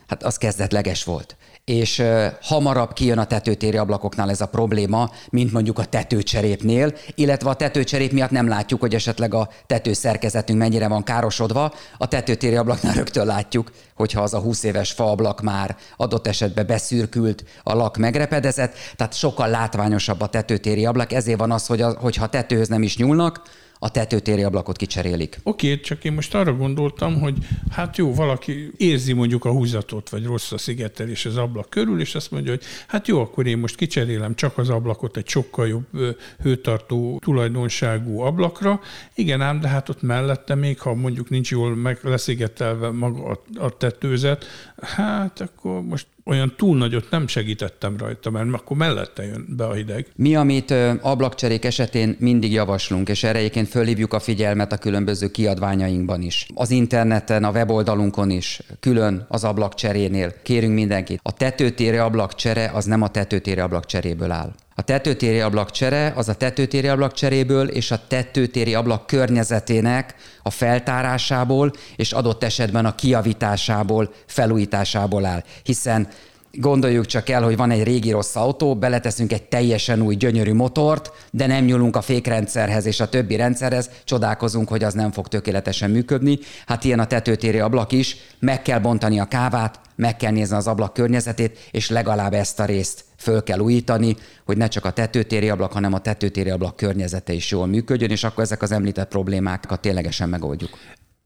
[0.08, 1.36] hát az kezdetleges volt
[1.68, 2.04] és
[2.42, 8.12] hamarabb kijön a tetőtéri ablakoknál ez a probléma, mint mondjuk a tetőcserépnél, illetve a tetőcserép
[8.12, 11.74] miatt nem látjuk, hogy esetleg a tetőszerkezetünk mennyire van károsodva.
[11.98, 17.44] A tetőtéri ablaknál rögtön látjuk, hogyha az a 20 éves faablak már adott esetben beszürkült,
[17.64, 22.24] a lak megrepedezett, tehát sokkal látványosabb a tetőtéri ablak, ezért van az, hogy a, hogyha
[22.24, 23.42] a tetőhöz nem is nyúlnak,
[23.80, 25.40] a tetőtéri ablakot kicserélik.
[25.44, 27.38] Oké, okay, csak én most arra gondoltam, hogy
[27.72, 32.16] hát jó, valaki érzi mondjuk a húzatot, vagy rossz a szigetelés az ablak körül, és
[32.16, 36.16] azt mondja, hogy hát jó, akkor én most kicserélem csak az ablakot egy sokkal jobb
[36.42, 38.80] hőtartó tulajdonságú ablakra.
[39.16, 43.42] Igen ám, de hát ott mellette még, ha mondjuk nincs jól meg leszigetelve maga a,
[43.58, 44.46] a tetőzet,
[44.82, 49.74] hát akkor most olyan túl nagyot nem segítettem rajta, mert akkor mellette jön be a
[49.74, 50.08] hideg.
[50.16, 56.22] Mi, amit ablakcserék esetén mindig javaslunk, és erre egyébként fölhívjuk a figyelmet a különböző kiadványainkban
[56.22, 56.48] is.
[56.54, 61.20] Az interneten, a weboldalunkon is, külön az ablakcserénél kérünk mindenkit.
[61.24, 64.56] A tetőtéri ablakcsere az nem a tetőtéri ablakcseréből áll.
[64.80, 70.50] A tetőtéri ablak csere az a tetőtéri ablak cseréből és a tetőtéri ablak környezetének a
[70.50, 75.44] feltárásából és adott esetben a kiavításából, felújításából áll.
[75.64, 76.08] Hiszen
[76.52, 81.12] Gondoljuk csak el, hogy van egy régi rossz autó, beleteszünk egy teljesen új gyönyörű motort,
[81.32, 85.90] de nem nyúlunk a fékrendszerhez és a többi rendszerhez, csodálkozunk, hogy az nem fog tökéletesen
[85.90, 86.40] működni.
[86.66, 90.68] Hát ilyen a tetőtéri ablak is, meg kell bontani a kávát, meg kell nézni az
[90.68, 95.50] ablak környezetét, és legalább ezt a részt föl kell újítani, hogy ne csak a tetőtéri
[95.50, 99.82] ablak, hanem a tetőtéri ablak környezete is jól működjön, és akkor ezek az említett problémákat
[99.82, 100.78] ténylegesen megoldjuk.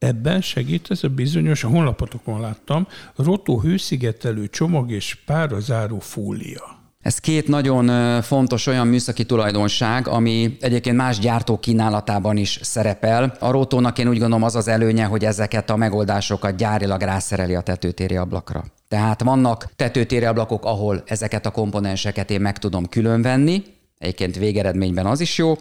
[0.01, 6.79] Ebben segít ez a bizonyos, a honlapotokon láttam, rotó hőszigetelő csomag és párazáró fólia.
[7.01, 13.35] Ez két nagyon fontos olyan műszaki tulajdonság, ami egyébként más gyártók kínálatában is szerepel.
[13.39, 17.61] A Rotónak én úgy gondolom az az előnye, hogy ezeket a megoldásokat gyárilag rászereli a
[17.61, 18.63] tetőtéri ablakra.
[18.87, 23.63] Tehát vannak tetőtéri ablakok, ahol ezeket a komponenseket én meg tudom különvenni,
[24.01, 25.55] egyébként végeredményben az is jó,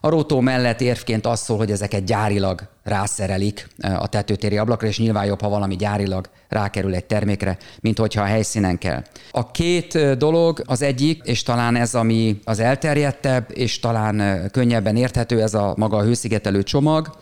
[0.00, 4.98] a rótó mellett érvként az szól, hogy ezeket gyárilag rászerelik eh, a tetőtéri ablakra, és
[4.98, 9.02] nyilván jobb, ha valami gyárilag rákerül egy termékre, mint hogyha a helyszínen kell.
[9.30, 14.44] A két eh, dolog, az egyik, és talán ez, ami az elterjedtebb, és talán eh,
[14.50, 17.16] könnyebben érthető, ez a maga a hőszigetelő csomag,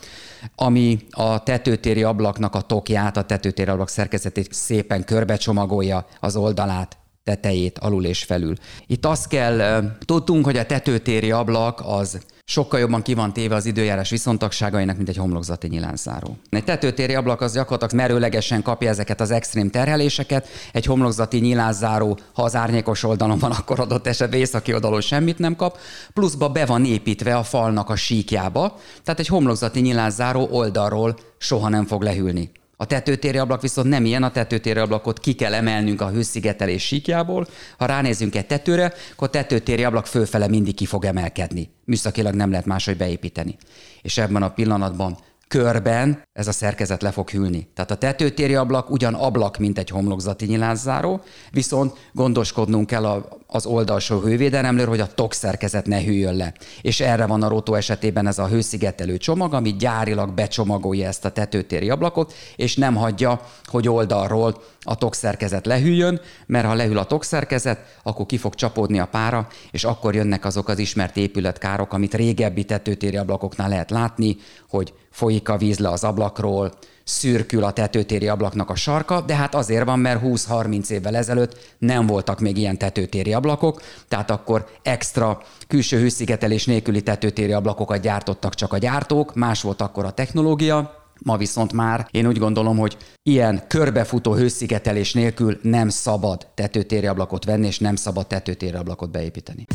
[0.57, 7.79] ami a tetőtéri ablaknak a tokját, a tetőtéri ablak szerkezetét szépen körbecsomagolja az oldalát, tetejét
[7.79, 8.55] alul és felül.
[8.87, 13.67] Itt azt kell, tudtunk, hogy a tetőtéri ablak az sokkal jobban ki van téve az
[13.67, 16.37] időjárás viszontagságainak, mint egy homlokzati nyilászáró.
[16.51, 22.43] Egy tetőtéri ablak az gyakorlatilag merőlegesen kapja ezeket az extrém terheléseket, egy homlokzati nyilászáró, ha
[22.43, 25.79] az árnyékos oldalon van, akkor adott esetben északi oldalon semmit nem kap,
[26.13, 31.87] pluszba be van építve a falnak a síkjába, tehát egy homlokzati nyilászáró oldalról soha nem
[31.87, 32.51] fog lehűlni.
[32.77, 37.47] A tetőtéri ablak viszont nem ilyen, a tetőtéri ablakot ki kell emelnünk a hőszigetelés síkjából.
[37.79, 41.71] Ha ránézünk egy tetőre, akkor a tetőtéri ablak fölfele mindig ki fog emelkedni.
[41.85, 43.57] Műszakilag nem lehet máshogy beépíteni.
[44.03, 47.69] És ebben a pillanatban körben ez a szerkezet le fog hűlni.
[47.75, 53.67] Tehát a tetőtéri ablak ugyan ablak, mint egy homlokzati nyilázzáró, viszont gondoskodnunk kell a, az
[53.67, 56.53] oldalsó hővédelemről, hogy a tok szerkezet ne hűljön le.
[56.81, 61.31] És erre van a rotó esetében ez a hőszigetelő csomag, ami gyárilag becsomagolja ezt a
[61.31, 67.79] tetőtéri ablakot, és nem hagyja, hogy oldalról a tokszerkezet lehűljön, mert ha lehűl a tokszerkezet,
[68.03, 72.65] akkor ki fog csapódni a pára, és akkor jönnek azok az ismert épületkárok, amit régebbi
[72.65, 74.37] tetőtéri ablakoknál lehet látni,
[74.69, 76.73] hogy folyik a víz le az ablakról,
[77.05, 82.07] szürkül a tetőtéri ablaknak a sarka, de hát azért van, mert 20-30 évvel ezelőtt nem
[82.07, 88.73] voltak még ilyen tetőtéri ablakok, tehát akkor extra külső hőszigetelés nélküli tetőtéri ablakokat gyártottak csak
[88.73, 93.63] a gyártók, más volt akkor a technológia, Ma viszont már én úgy gondolom, hogy ilyen
[93.69, 99.67] körbefutó hőszigetelés nélkül nem szabad tetőtéri ablakot venni, és nem szabad tetőtéri ablakot beépíteni.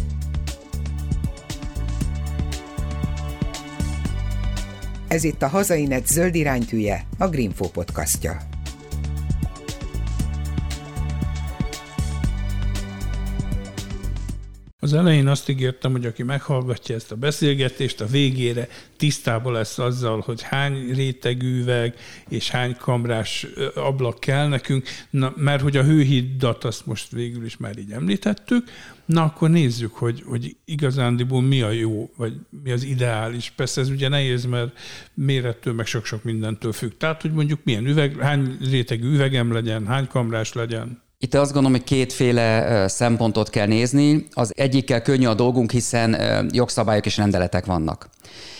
[5.10, 8.38] Ez itt a Hazainet zöld iránytűje, a Greenfo podcastja.
[14.80, 18.67] Az elején azt ígértem, hogy aki meghallgatja ezt a beszélgetést, a végére
[18.98, 21.95] tisztában lesz azzal, hogy hány rétegű üveg
[22.28, 27.58] és hány kamrás ablak kell nekünk, Na, mert hogy a hőhídat azt most végül is
[27.58, 28.63] már így említettük,
[29.10, 33.54] na akkor nézzük, hogy, hogy igazándiból mi a jó, vagy mi az ideális.
[33.56, 34.72] Persze ez ugye nehéz, mert
[35.13, 36.91] mérettől, meg sok-sok mindentől függ.
[36.98, 41.02] Tehát, hogy mondjuk milyen üveg, hány rétegű üvegem legyen, hány kamrás legyen.
[41.17, 44.28] Itt azt gondolom, hogy kétféle szempontot kell nézni.
[44.32, 46.17] Az egyikkel könnyű a dolgunk, hiszen
[46.52, 48.10] jogszabályok és rendeletek vannak.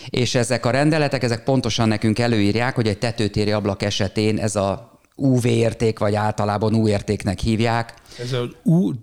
[0.10, 4.89] És ezek a rendeletek, ezek pontosan nekünk előírják, hogy egy tetőtéri ablak esetén ez a
[5.20, 7.94] UV érték, vagy általában U értéknek hívják.
[8.20, 8.94] Ez az UW,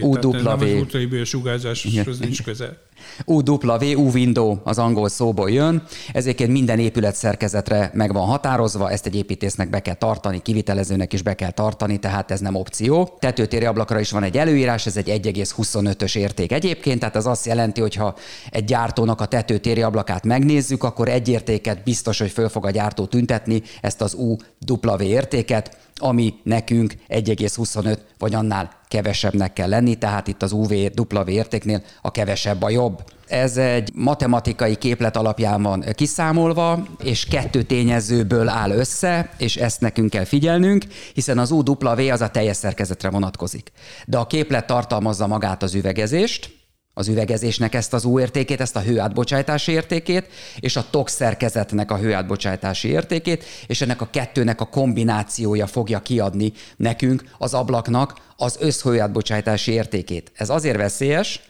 [0.00, 0.18] UW.
[0.18, 2.82] tehát nem az ultraiből sugárzáshoz nincs köze.
[3.26, 9.16] UW, U-window az angol szóból jön, ezért minden épület szerkezetre meg van határozva, ezt egy
[9.16, 13.16] építésznek be kell tartani, kivitelezőnek is be kell tartani, tehát ez nem opció.
[13.18, 17.80] Tetőtéri ablakra is van egy előírás, ez egy 1,25-ös érték egyébként, tehát ez azt jelenti,
[17.80, 18.14] hogy ha
[18.50, 23.04] egy gyártónak a tetőtéri ablakát megnézzük, akkor egy értéket biztos, hogy föl fog a gyártó
[23.04, 30.42] tüntetni, ezt az UW értéket, ami nekünk 1,25 vagy annál kevesebbnek kell lenni, tehát itt
[30.42, 33.04] az UV W értéknél a kevesebb a jobb.
[33.28, 40.10] Ez egy matematikai képlet alapján van kiszámolva, és kettő tényezőből áll össze, és ezt nekünk
[40.10, 43.72] kell figyelnünk, hiszen az UW az a teljes szerkezetre vonatkozik.
[44.06, 46.61] De a képlet tartalmazza magát az üvegezést,
[46.94, 50.26] az üvegezésnek ezt az értékét, ezt a hőátbocsátási értékét,
[50.58, 56.52] és a TOX szerkezetnek a hőátbocsátási értékét, és ennek a kettőnek a kombinációja fogja kiadni
[56.76, 60.32] nekünk az ablaknak az összhőátbocsátási értékét.
[60.34, 61.40] Ez azért veszélyes,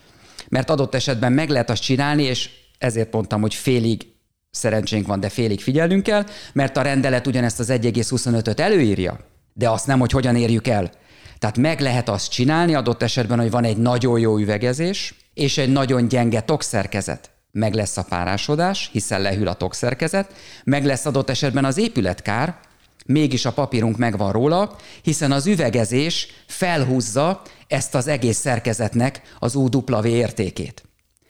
[0.49, 4.07] mert adott esetben meg lehet azt csinálni, és ezért mondtam, hogy félig
[4.51, 9.19] szerencsénk van, de félig figyelnünk kell, mert a rendelet ugyanezt az 1,25-öt előírja,
[9.53, 10.91] de azt nem, hogy hogyan érjük el.
[11.39, 15.73] Tehát meg lehet azt csinálni adott esetben, hogy van egy nagyon jó üvegezés, és egy
[15.73, 17.31] nagyon gyenge tokszerkezet.
[17.53, 20.33] Meg lesz a párásodás, hiszen lehűl a tokszerkezet,
[20.65, 22.59] meg lesz adott esetben az épületkár,
[23.07, 30.05] mégis a papírunk megvan róla, hiszen az üvegezés felhúzza ezt az egész szerkezetnek az UW
[30.05, 30.83] értékét.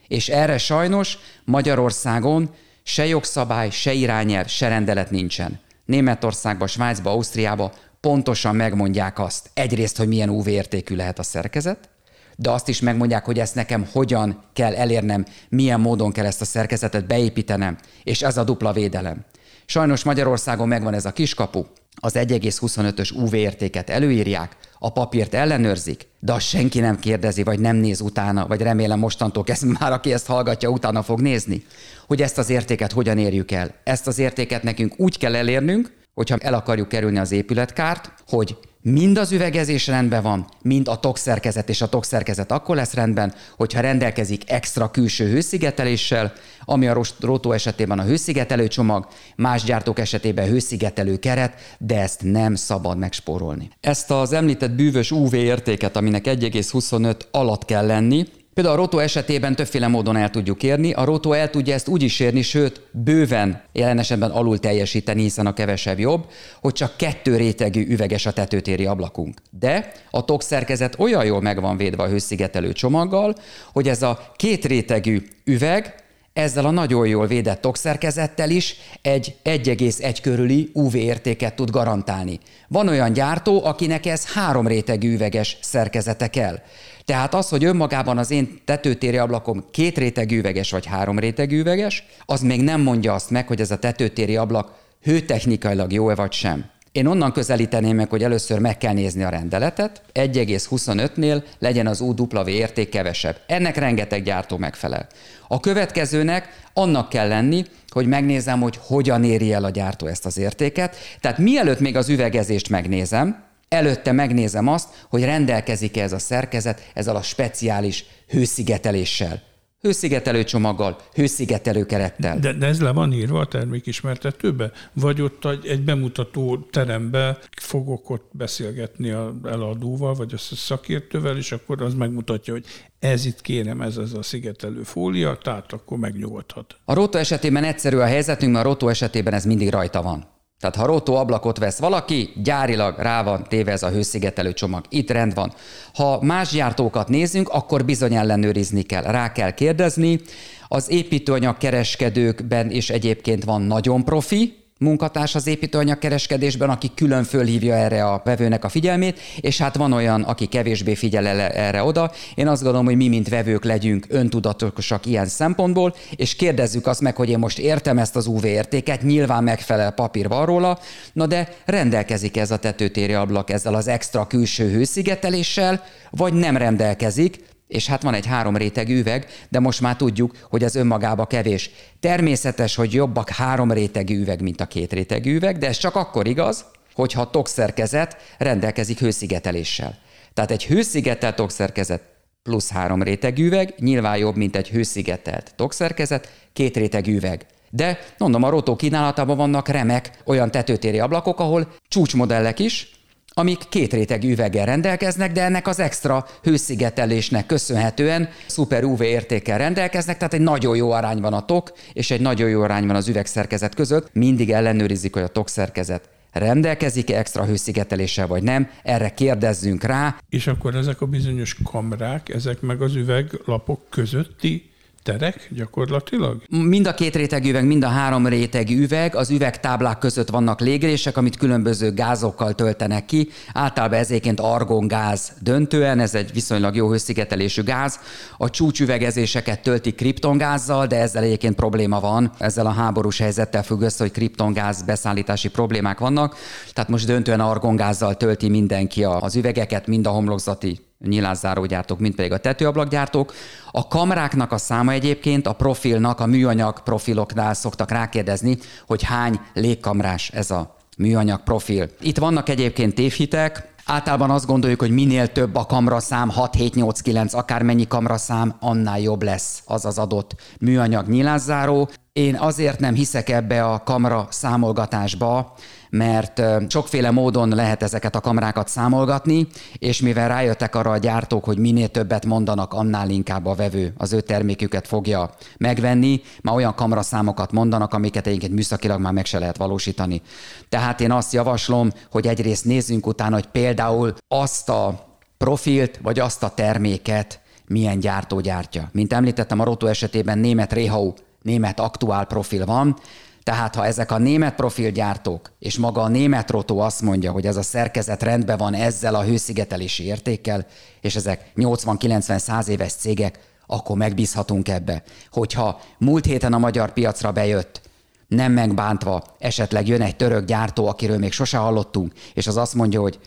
[0.08, 2.50] És erre sajnos Magyarországon
[2.82, 5.60] se jogszabály, se irányelv, se rendelet nincsen.
[5.84, 11.88] Németországban, Svájcba, Ausztriába pontosan megmondják azt, egyrészt, hogy milyen UV értékű lehet a szerkezet,
[12.36, 16.44] de azt is megmondják, hogy ezt nekem hogyan kell elérnem, milyen módon kell ezt a
[16.44, 19.24] szerkezetet beépítenem, és ez a dupla védelem.
[19.66, 21.64] Sajnos Magyarországon megvan ez a kiskapu,
[21.94, 27.76] az 1,25-ös UV értéket előírják, a papírt ellenőrzik, de azt senki nem kérdezi, vagy nem
[27.76, 31.64] néz utána, vagy remélem mostantól kezdve már, aki ezt hallgatja, utána fog nézni,
[32.06, 33.74] hogy ezt az értéket hogyan érjük el.
[33.84, 39.18] Ezt az értéket nekünk úgy kell elérnünk, hogyha el akarjuk kerülni az épületkárt, hogy mind
[39.18, 44.50] az üvegezés rendben van, mind a tokszerkezet, és a tokszerkezet akkor lesz rendben, hogyha rendelkezik
[44.50, 46.32] extra külső hőszigeteléssel,
[46.64, 52.54] ami a rotó esetében a hőszigetelő csomag, más gyártók esetében hőszigetelő keret, de ezt nem
[52.54, 53.70] szabad megspórolni.
[53.80, 59.54] Ezt az említett bűvös UV értéket, aminek 1,25 alatt kell lenni, Például a rotó esetében
[59.54, 60.92] többféle módon el tudjuk érni.
[60.92, 65.46] A rotó el tudja ezt úgy is érni, sőt, bőven jelen esetben alul teljesíteni, hiszen
[65.46, 66.26] a kevesebb jobb,
[66.60, 69.38] hogy csak kettő rétegű üveges a tetőtéri ablakunk.
[69.50, 73.34] De a tok szerkezet olyan jól meg van védve a hőszigetelő csomaggal,
[73.72, 76.01] hogy ez a két rétegű üveg
[76.32, 82.40] ezzel a nagyon jól védett tokszerkezettel is egy 1,1 körüli UV értéket tud garantálni.
[82.68, 86.58] Van olyan gyártó, akinek ez három rétegű üveges szerkezete kell.
[87.04, 92.06] Tehát az, hogy önmagában az én tetőtéri ablakom két rétegű üveges vagy három rétegű üveges,
[92.24, 96.70] az még nem mondja azt meg, hogy ez a tetőtéri ablak hőtechnikailag jó-e vagy sem.
[96.92, 102.48] Én onnan közelíteném meg, hogy először meg kell nézni a rendeletet, 1,25-nél legyen az UW
[102.48, 103.40] érték kevesebb.
[103.46, 105.06] Ennek rengeteg gyártó megfelel.
[105.48, 110.38] A következőnek annak kell lenni, hogy megnézem, hogy hogyan éri el a gyártó ezt az
[110.38, 110.96] értéket.
[111.20, 117.16] Tehát mielőtt még az üvegezést megnézem, előtte megnézem azt, hogy rendelkezik-e ez a szerkezet ezzel
[117.16, 119.42] a speciális hőszigeteléssel.
[119.82, 122.38] Hőszigetelő csomaggal, hőszigetelő kerettel.
[122.38, 124.70] De, de ez le van írva a termékismertetőbe?
[124.92, 131.82] Vagy ott egy bemutató terembe fogok ott beszélgetni a eladóval, vagy a szakértővel, és akkor
[131.82, 132.64] az megmutatja, hogy
[132.98, 136.76] ez itt kérem, ez az a szigetelő fólia, tehát akkor megnyugodhat.
[136.84, 140.31] A rotó esetében egyszerű a helyzetünk, mert a rotó esetében ez mindig rajta van.
[140.62, 144.84] Tehát ha rotó ablakot vesz valaki, gyárilag rá van téve ez a hőszigetelő csomag.
[144.88, 145.52] Itt rend van.
[145.94, 149.02] Ha más gyártókat nézünk, akkor bizony ellenőrizni kell.
[149.02, 150.20] Rá kell kérdezni.
[150.68, 158.04] Az építőanyag kereskedőkben is egyébként van nagyon profi, munkatárs az építőanyagkereskedésben, aki külön fölhívja erre
[158.04, 162.12] a vevőnek a figyelmét, és hát van olyan, aki kevésbé figyel erre oda.
[162.34, 167.16] Én azt gondolom, hogy mi, mint vevők legyünk öntudatosak ilyen szempontból, és kérdezzük azt meg,
[167.16, 170.78] hogy én most értem ezt az UV értéket, nyilván megfelel papír van róla,
[171.12, 177.38] na de rendelkezik ez a tetőtéri ablak ezzel az extra külső hőszigeteléssel, vagy nem rendelkezik,
[177.72, 181.70] és hát van egy három rétegű üveg, de most már tudjuk, hogy ez önmagába kevés.
[182.00, 186.26] Természetes, hogy jobbak három rétegű üveg, mint a két rétegű üveg, de ez csak akkor
[186.26, 189.98] igaz, hogyha a tokszerkezet rendelkezik hőszigeteléssel.
[190.34, 192.02] Tehát egy hőszigetelt tokszerkezet
[192.42, 197.46] plusz három rétegű üveg nyilván jobb, mint egy hőszigetelt tokszerkezet, két rétegű üveg.
[197.70, 202.90] De mondom, a rotó kínálatában vannak remek olyan tetőtéri ablakok, ahol csúcsmodellek is,
[203.34, 210.16] amik két rétegű üveggel rendelkeznek, de ennek az extra hőszigetelésnek köszönhetően szuper UV értékkel rendelkeznek,
[210.16, 213.08] tehát egy nagyon jó arány van a tok, és egy nagyon jó arány van az
[213.08, 214.08] üvegszerkezet között.
[214.12, 220.16] Mindig ellenőrizik, hogy a tok szerkezet rendelkezik-e extra hőszigeteléssel vagy nem, erre kérdezzünk rá.
[220.28, 224.71] És akkor ezek a bizonyos kamrák, ezek meg az üveglapok közötti
[225.02, 226.42] terek gyakorlatilag?
[226.48, 229.14] Mind a két rétegű üveg, mind a három rétegű üveg.
[229.16, 233.28] Az üvegtáblák között vannak légrések, amit különböző gázokkal töltenek ki.
[233.52, 237.98] Általában ezéként argongáz döntően, ez egy viszonylag jó hőszigetelésű gáz.
[238.36, 242.32] A csúcsüvegezéseket tölti kriptongázzal, de ezzel egyébként probléma van.
[242.38, 246.36] Ezzel a háborús helyzettel függ össze, hogy kriptongáz beszállítási problémák vannak.
[246.72, 252.38] Tehát most döntően argongázzal tölti mindenki az üvegeket, mind a homlokzati nyilászárógyártók, mint pedig a
[252.38, 253.32] tetőablakgyártók.
[253.70, 260.30] A kamráknak a száma egyébként a profilnak, a műanyag profiloknál szoktak rákérdezni, hogy hány légkamrás
[260.30, 261.88] ez a műanyag profil.
[262.00, 267.00] Itt vannak egyébként tévhitek, Általában azt gondoljuk, hogy minél több a kamraszám, 6, 7, 8,
[267.00, 271.88] 9, akármennyi kamraszám, annál jobb lesz az az adott műanyag nyilázzáró.
[272.12, 275.54] Én azért nem hiszek ebbe a kamra számolgatásba,
[275.96, 279.46] mert sokféle módon lehet ezeket a kamrákat számolgatni,
[279.78, 284.12] és mivel rájöttek arra a gyártók, hogy minél többet mondanak, annál inkább a vevő az
[284.12, 289.56] ő terméküket fogja megvenni, már olyan kamraszámokat mondanak, amiket egyébként műszakilag már meg se lehet
[289.56, 290.22] valósítani.
[290.68, 295.06] Tehát én azt javaslom, hogy egyrészt nézzünk utána, hogy például azt a
[295.38, 298.88] profilt, vagy azt a terméket milyen gyártó gyártja.
[298.92, 302.96] Mint említettem, a Roto esetében német Rehau, német aktuál profil van,
[303.42, 307.56] tehát ha ezek a német profilgyártók, és maga a német rotó azt mondja, hogy ez
[307.56, 310.66] a szerkezet rendben van ezzel a hőszigetelési értékkel,
[311.00, 315.02] és ezek 80-90-100 éves cégek, akkor megbízhatunk ebbe.
[315.30, 317.80] Hogyha múlt héten a magyar piacra bejött,
[318.28, 323.00] nem megbántva, esetleg jön egy török gyártó, akiről még sose hallottunk, és az azt mondja,
[323.00, 323.18] hogy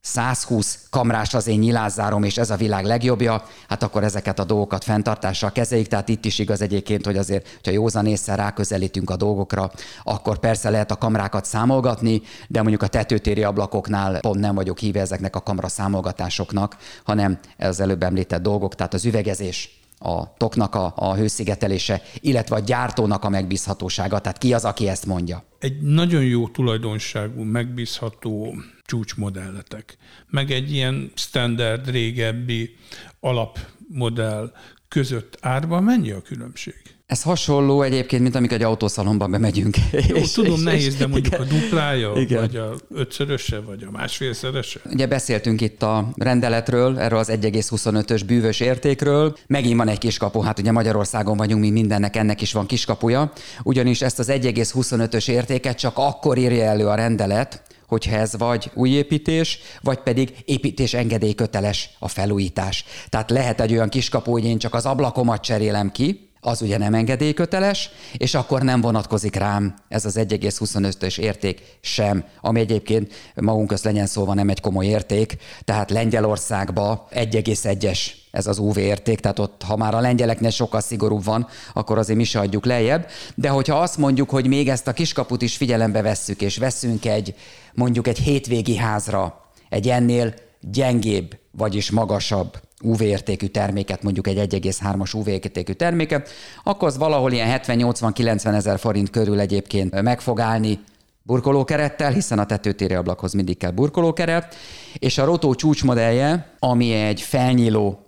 [0.00, 4.84] 120 kamrás az én nyilázárom, és ez a világ legjobbja, hát akkor ezeket a dolgokat
[4.84, 5.86] fenntartással kezeljük.
[5.86, 9.70] Tehát itt is igaz egyébként, hogy azért, hogyha józan észre ráközelítünk a dolgokra,
[10.02, 15.00] akkor persze lehet a kamrákat számolgatni, de mondjuk a tetőtéri ablakoknál pont nem vagyok híve
[15.00, 20.92] ezeknek a kamra számolgatásoknak, hanem az előbb említett dolgok, tehát az üvegezés, a toknak a,
[20.96, 24.18] a hőszigetelése, illetve a gyártónak a megbízhatósága.
[24.18, 25.44] Tehát ki az, aki ezt mondja?
[25.58, 29.96] Egy nagyon jó tulajdonságú, megbízható csúcsmodelletek,
[30.26, 32.76] meg egy ilyen standard régebbi
[33.20, 34.52] alapmodell
[34.88, 36.97] között árban mennyi a különbség?
[37.08, 39.76] Ez hasonló egyébként, mint amikor egy autószalomban bemegyünk.
[40.08, 42.40] Jó, és, tudom, és, nehéz, de mondjuk igen, a duplája, igen.
[42.40, 44.80] vagy a ötszöröse, vagy a másfélszerese.
[44.90, 49.36] Ugye beszéltünk itt a rendeletről, erről az 1,25-ös bűvös értékről.
[49.46, 53.32] Megint van egy kiskapu, hát ugye Magyarországon vagyunk, mi mindennek, ennek is van kiskapuja.
[53.62, 58.90] Ugyanis ezt az 1,25-ös értéket csak akkor írja elő a rendelet, hogyha ez vagy új
[58.90, 62.84] építés, vagy pedig építés engedélyköteles a felújítás.
[63.08, 66.94] Tehát lehet egy olyan kiskapu, hogy én csak az ablakomat cserélem ki, az ugye nem
[66.94, 73.84] engedélyköteles, és akkor nem vonatkozik rám ez az 1,25-ös érték sem, ami egyébként magunk közt
[73.84, 79.62] legyen szólva nem egy komoly érték, tehát Lengyelországba 1,1-es ez az UV érték, tehát ott,
[79.62, 83.06] ha már a lengyeleknél sokkal szigorúbb van, akkor azért mi se adjuk lejjebb.
[83.34, 87.34] De hogyha azt mondjuk, hogy még ezt a kiskaput is figyelembe vesszük, és veszünk egy,
[87.74, 95.16] mondjuk egy hétvégi házra, egy ennél gyengébb, vagyis magasabb UV értékű terméket, mondjuk egy 1,3-as
[95.16, 96.28] UV értékű terméket,
[96.64, 100.78] akkor az valahol ilyen 70-80-90 ezer forint körül egyébként meg fog állni
[101.22, 104.54] burkolókerettel, hiszen a tetőtéri ablakhoz mindig kell burkolókeret,
[104.94, 107.98] és a Rotó csúcsmodellje, ami egy felnyíló,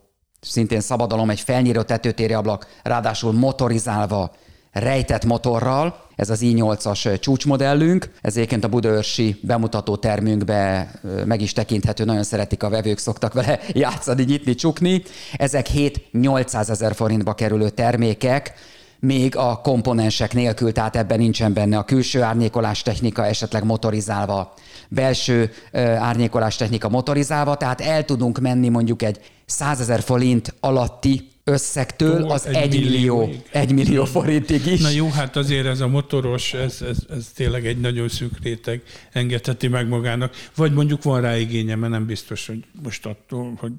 [0.41, 4.33] szintén szabadalom, egy felnyíló tetőtéri ablak, ráadásul motorizálva,
[4.73, 10.91] rejtett motorral, ez az i8-as csúcsmodellünk, ez egyébként a budaörsi bemutató termünkbe
[11.25, 15.03] meg is tekinthető, nagyon szeretik a vevők, szoktak vele játszani, nyitni, csukni.
[15.37, 15.67] Ezek
[16.13, 18.53] 7-800 ezer forintba kerülő termékek,
[18.99, 24.55] még a komponensek nélkül, tehát ebben nincsen benne a külső árnyékolás technika esetleg motorizálva,
[24.89, 25.51] belső
[25.99, 32.47] árnyékolás technika motorizálva, tehát el tudunk menni mondjuk egy 100 ezer forint alatti összegtől az
[32.47, 34.81] egy, egy millió, egy millió forintig is.
[34.81, 38.83] Na jó, hát azért ez a motoros, ez, ez, ez tényleg egy nagyon szűk réteg
[39.13, 40.35] engedheti meg magának.
[40.55, 43.73] Vagy mondjuk van rá igénye, mert nem biztos, hogy most attól, hogy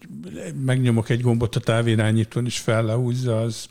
[0.66, 3.70] megnyomok egy gombot a távirányítón és fellehúzza, az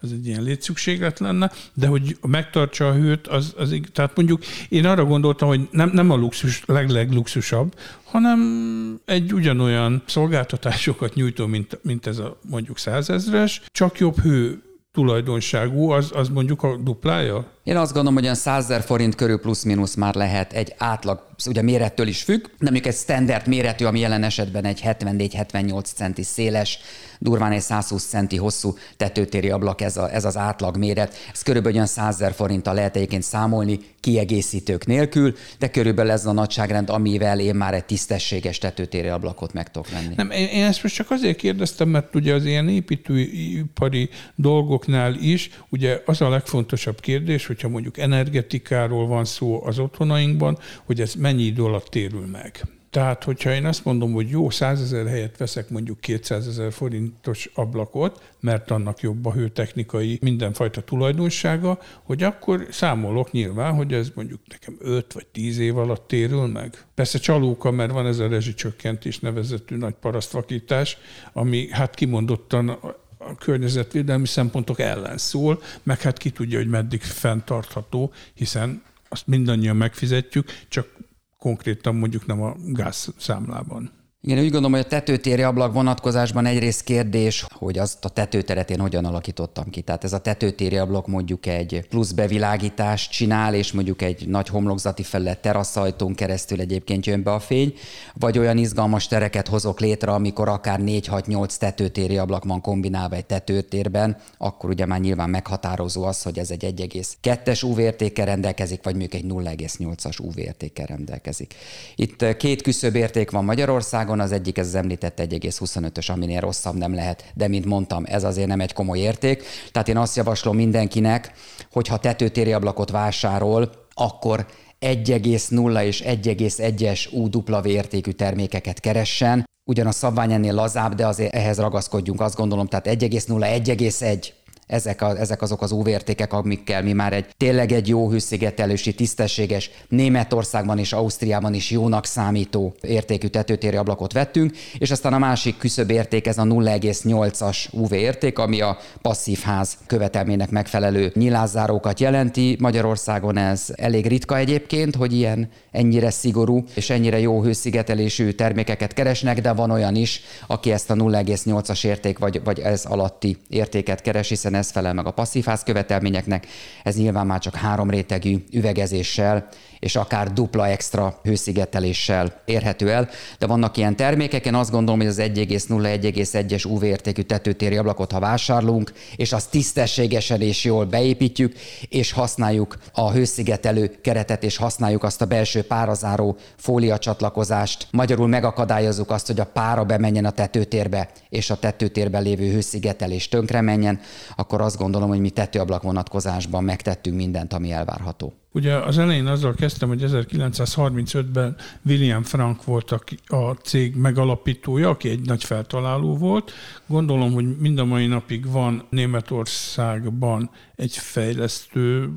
[0.00, 4.86] az egy ilyen létszükséglet lenne, de hogy megtartsa a hőt, az, az tehát mondjuk én
[4.86, 12.06] arra gondoltam, hogy nem, nem a luxus, leglegluxusabb, hanem egy ugyanolyan szolgáltatásokat nyújtó, mint, mint
[12.06, 14.62] ez a mondjuk százezres, csak jobb hő
[14.92, 17.52] tulajdonságú, az, az mondjuk a duplája?
[17.68, 22.06] Én azt gondolom, hogy olyan 100 forint körül plusz-minusz már lehet egy átlag, ugye mérettől
[22.06, 26.78] is függ, de mondjuk egy standard méretű, ami jelen esetben egy 74-78 centi széles,
[27.18, 31.14] durván egy 120 centi hosszú tetőtéri ablak, ez, a, ez az átlag méret.
[31.32, 36.90] Ez körülbelül olyan 100 forinttal lehet egyébként számolni, kiegészítők nélkül, de körülbelül ez a nagyságrend,
[36.90, 40.14] amivel én már egy tisztességes tetőtéri ablakot meg tudok venni.
[40.16, 46.02] Nem, én ezt most csak azért kérdeztem, mert ugye az ilyen építőipari dolgoknál is, ugye
[46.06, 51.42] az a legfontosabb kérdés, hogy hogyha mondjuk energetikáról van szó az otthonainkban, hogy ez mennyi
[51.42, 52.60] idő alatt térül meg.
[52.90, 57.50] Tehát, hogyha én azt mondom, hogy jó, 100 ezer helyet veszek mondjuk 200 ezer forintos
[57.54, 64.40] ablakot, mert annak jobb a hőtechnikai mindenfajta tulajdonsága, hogy akkor számolok nyilván, hogy ez mondjuk
[64.48, 66.84] nekem 5 vagy 10 év alatt térül meg.
[66.94, 70.98] Persze csalóka, mert van ez a rezsicsökkentés nevezetű nagy parasztvakítás,
[71.32, 72.78] ami hát kimondottan
[73.18, 79.76] a környezetvédelmi szempontok ellen szól, meg hát ki tudja, hogy meddig fenntartható, hiszen azt mindannyian
[79.76, 80.96] megfizetjük, csak
[81.38, 83.97] konkrétan mondjuk nem a gázszámlában.
[84.28, 88.78] Igen, úgy gondolom, hogy a tetőtéri ablak vonatkozásban egyrészt kérdés, hogy azt a tetőteret én
[88.78, 89.80] hogyan alakítottam ki.
[89.80, 95.02] Tehát ez a tetőtéri ablak mondjuk egy plusz bevilágítást csinál, és mondjuk egy nagy homlokzati
[95.02, 97.74] felület teraszajtón keresztül egyébként jön be a fény,
[98.14, 104.16] vagy olyan izgalmas tereket hozok létre, amikor akár 4-6-8 tetőtéri ablak van kombinálva egy tetőtérben,
[104.38, 109.14] akkor ugye már nyilván meghatározó az, hogy ez egy 1,2-es UV értékkel rendelkezik, vagy mondjuk
[109.14, 111.54] egy 0,8-as UV értékkel rendelkezik.
[111.96, 116.76] Itt két küszöbb érték van Magyarországon, Magyarországon, az egyik ez az említett 1,25-ös, aminél rosszabb
[116.76, 119.42] nem lehet, de mint mondtam, ez azért nem egy komoly érték.
[119.72, 121.32] Tehát én azt javaslom mindenkinek,
[121.72, 124.46] hogy ha tetőtéri ablakot vásárol, akkor
[124.80, 129.44] 1,0 és 1,1-es UW értékű termékeket keressen.
[129.64, 133.28] Ugyan a szabvány ennél lazább, de azért ehhez ragaszkodjunk, azt gondolom, tehát 1,0,
[133.64, 134.28] 1,1
[134.68, 139.70] ezek, a, ezek azok az UV-értékek, amikkel mi már egy tényleg egy jó hőszigetelősi, tisztességes
[139.88, 145.90] Németországban és Ausztriában is jónak számító értékű tetőtéri ablakot vettünk, és aztán a másik küszöbb
[145.90, 152.56] érték ez a 0,8-as UV érték, ami a passzív ház követelmének megfelelő nyilázárókat jelenti.
[152.60, 159.40] Magyarországon ez elég ritka egyébként, hogy ilyen ennyire szigorú és ennyire jó hőszigetelésű termékeket keresnek,
[159.40, 164.28] de van olyan is, aki ezt a 0,8-as érték vagy, vagy ez alatti értéket keres,
[164.28, 166.46] hiszen ez felel meg a passzívház követelményeknek.
[166.82, 169.48] Ez nyilván már csak három rétegű üvegezéssel
[169.78, 173.08] és akár dupla extra hőszigeteléssel érhető el.
[173.38, 178.20] De vannak ilyen termékek, én azt gondolom, hogy az 1,0-1,1-es UV értékű tetőtéri ablakot, ha
[178.20, 181.54] vásárlunk, és azt tisztességesen és jól beépítjük,
[181.88, 189.10] és használjuk a hőszigetelő keretet, és használjuk azt a belső párazáró fólia csatlakozást, magyarul megakadályozzuk
[189.10, 194.00] azt, hogy a pára bemenjen a tetőtérbe, és a tetőtérben lévő hőszigetelés tönkre menjen,
[194.36, 198.32] akkor azt gondolom, hogy mi tetőablak vonatkozásban megtettünk mindent, ami elvárható.
[198.58, 203.00] Ugye az elején azzal kezdtem, hogy 1935-ben William Frank volt a,
[203.36, 206.52] a cég megalapítója, aki egy nagy feltaláló volt.
[206.86, 212.10] Gondolom, hogy mind a mai napig van Németországban egy fejlesztő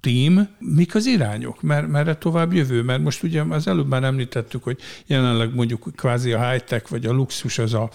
[0.00, 2.82] tím, mik az irányok, mert merre tovább jövő?
[2.82, 7.12] Mert most ugye az előbb már említettük, hogy jelenleg mondjuk kvázi a high-tech vagy a
[7.12, 7.90] luxus az a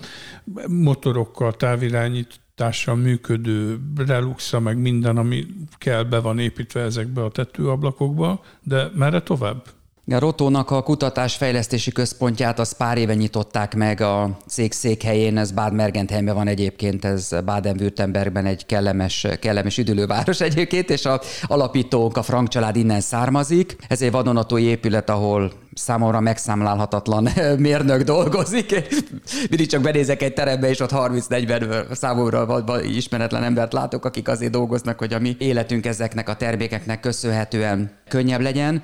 [0.67, 5.45] motorokkal távirányít társal működő reluxa, meg minden, ami
[5.77, 9.63] kell, be van építve ezekbe a tetőablakokba, de merre tovább?
[10.11, 15.73] A Rotónak a kutatásfejlesztési központját az pár éve nyitották meg a cég székhelyén, ez Bad
[15.73, 22.47] Mergentheimben van egyébként, ez Baden-Württembergben egy kellemes, kellemes üdülőváros egyébként, és a alapítónk, a Frank
[22.47, 23.75] család innen származik.
[23.87, 28.87] Ez egy vadonatói épület, ahol számomra megszámlálhatatlan mérnök dolgozik.
[29.49, 34.99] Mindig csak benézek egy terembe, és ott 30-40 számomra ismeretlen embert látok, akik azért dolgoznak,
[34.99, 38.83] hogy a mi életünk ezeknek a termékeknek köszönhetően könnyebb legyen.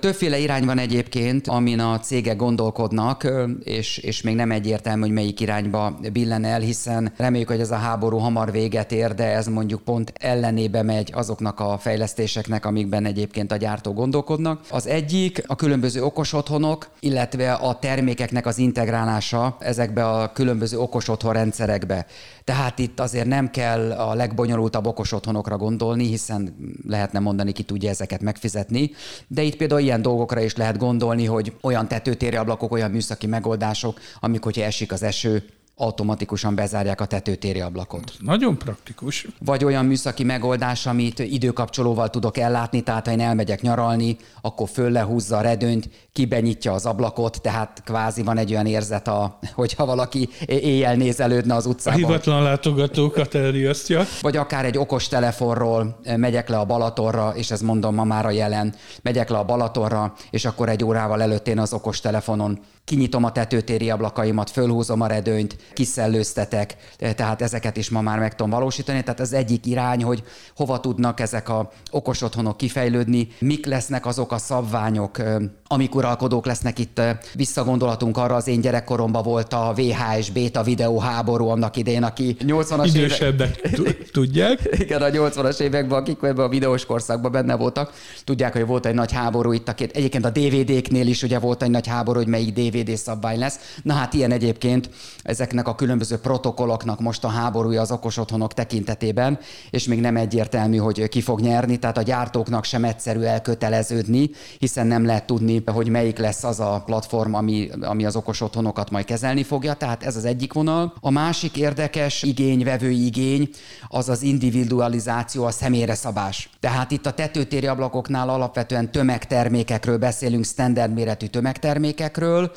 [0.00, 3.30] Többféle irány van egyébként, amin a cégek gondolkodnak,
[3.64, 7.76] és, és még nem egyértelmű, hogy melyik irányba billen el, hiszen reméljük, hogy ez a
[7.76, 13.52] háború hamar véget ér, de ez mondjuk pont ellenébe megy azoknak a fejlesztéseknek, amikben egyébként
[13.52, 14.60] a gyártó gondolkodnak.
[14.70, 21.08] Az egyik a különböző okos otthonok, illetve a termékeknek az integrálása ezekbe a különböző okos
[21.08, 22.06] otthon rendszerekbe.
[22.44, 26.56] Tehát itt azért nem kell a legbonyolultabb okos otthonokra gondolni, hiszen
[26.88, 28.90] lehetne mondani, ki tudja ezeket megfizetni,
[29.26, 34.00] de itt például ilyen dolgokra is lehet gondolni, hogy olyan tetőtéri ablakok, olyan műszaki megoldások,
[34.20, 35.44] amik, hogyha esik az eső,
[35.80, 38.12] automatikusan bezárják a tetőtéri ablakot.
[38.18, 39.26] Nagyon praktikus.
[39.44, 44.90] Vagy olyan műszaki megoldás, amit időkapcsolóval tudok ellátni, tehát ha én elmegyek nyaralni, akkor föl
[44.90, 50.28] lehúzza a redőnyt, kibenyitja az ablakot, tehát kvázi van egy olyan érzet, a, hogyha valaki
[50.46, 52.02] éjjel nézelődne az utcában.
[52.02, 54.04] A hivatlan látogatókat elriasztja.
[54.20, 58.30] Vagy akár egy okos telefonról megyek le a Balatorra, és ez mondom ma már a
[58.30, 62.58] jelen, megyek le a Balatorra, és akkor egy órával előtt én az okos telefonon
[62.90, 68.50] kinyitom a tetőtéri ablakaimat, fölhúzom a redőnyt, kiszellőztetek, tehát ezeket is ma már meg tudom
[68.50, 69.02] valósítani.
[69.02, 70.22] Tehát az egyik irány, hogy
[70.56, 75.22] hova tudnak ezek a okos otthonok kifejlődni, mik lesznek azok a szabványok,
[75.66, 77.00] amik uralkodók lesznek itt.
[77.34, 82.90] Visszagondolatunk arra, az én gyerekkoromban volt a VHS beta videó háború annak idején, aki 80-as
[82.94, 84.10] Idősebbek évek...
[84.10, 84.68] tudják.
[84.84, 87.92] Igen, a 80-as években, akik ebben a videós korszakban benne voltak,
[88.24, 89.68] tudják, hogy volt egy nagy háború itt.
[89.68, 93.58] Egyébként a DVD-knél is ugye volt egy nagy háború, hogy melyik DVD szabvány lesz.
[93.82, 94.90] Na hát ilyen egyébként
[95.22, 99.38] ezeknek a különböző protokolloknak most a háborúja az okos otthonok tekintetében,
[99.70, 104.86] és még nem egyértelmű, hogy ki fog nyerni, tehát a gyártóknak sem egyszerű elköteleződni, hiszen
[104.86, 109.04] nem lehet tudni, hogy melyik lesz az a platform, ami, ami az okos otthonokat majd
[109.04, 110.94] kezelni fogja, tehát ez az egyik vonal.
[111.00, 113.48] A másik érdekes igény, vevői igény,
[113.88, 116.50] az az individualizáció, a személyre szabás.
[116.60, 122.52] Tehát itt a tetőtéri ablakoknál alapvetően tömegtermékekről beszélünk, standard méretű tömegtermékekről,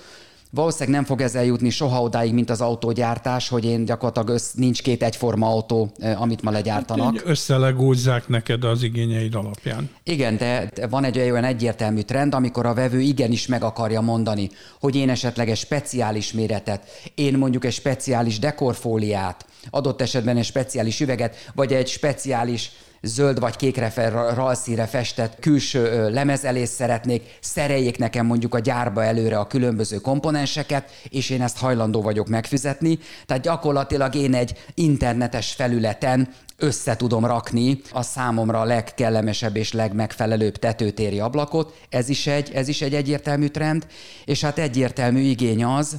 [0.56, 4.82] Valószínűleg nem fog ez eljutni soha odáig, mint az autógyártás, hogy én gyakorlatilag össz, nincs
[4.82, 7.18] két egyforma autó, amit ma legyártanak.
[7.18, 9.90] Hát, összelegózzák neked az igényeid alapján.
[10.04, 14.50] Igen, de van egy olyan egyértelmű trend, amikor a vevő igenis meg akarja mondani,
[14.80, 16.84] hogy én esetleg egy speciális méretet,
[17.16, 22.72] én mondjuk egy speciális dekorfóliát, adott esetben egy speciális üveget, vagy egy speciális
[23.06, 29.48] zöld vagy kékre ralszíre festett külső lemezelés szeretnék, szereljék nekem mondjuk a gyárba előre a
[29.48, 33.00] különböző komponenseket, és én ezt hajlandó vagyok megfizetni.
[33.26, 40.58] Tehát gyakorlatilag én egy internetes felületen össze tudom rakni a számomra a legkellemesebb és legmegfelelőbb
[40.58, 41.78] tetőtéri ablakot.
[41.90, 43.88] Ez is egy, ez is egy egyértelmű trend,
[44.26, 45.98] és hát egyértelmű igény az,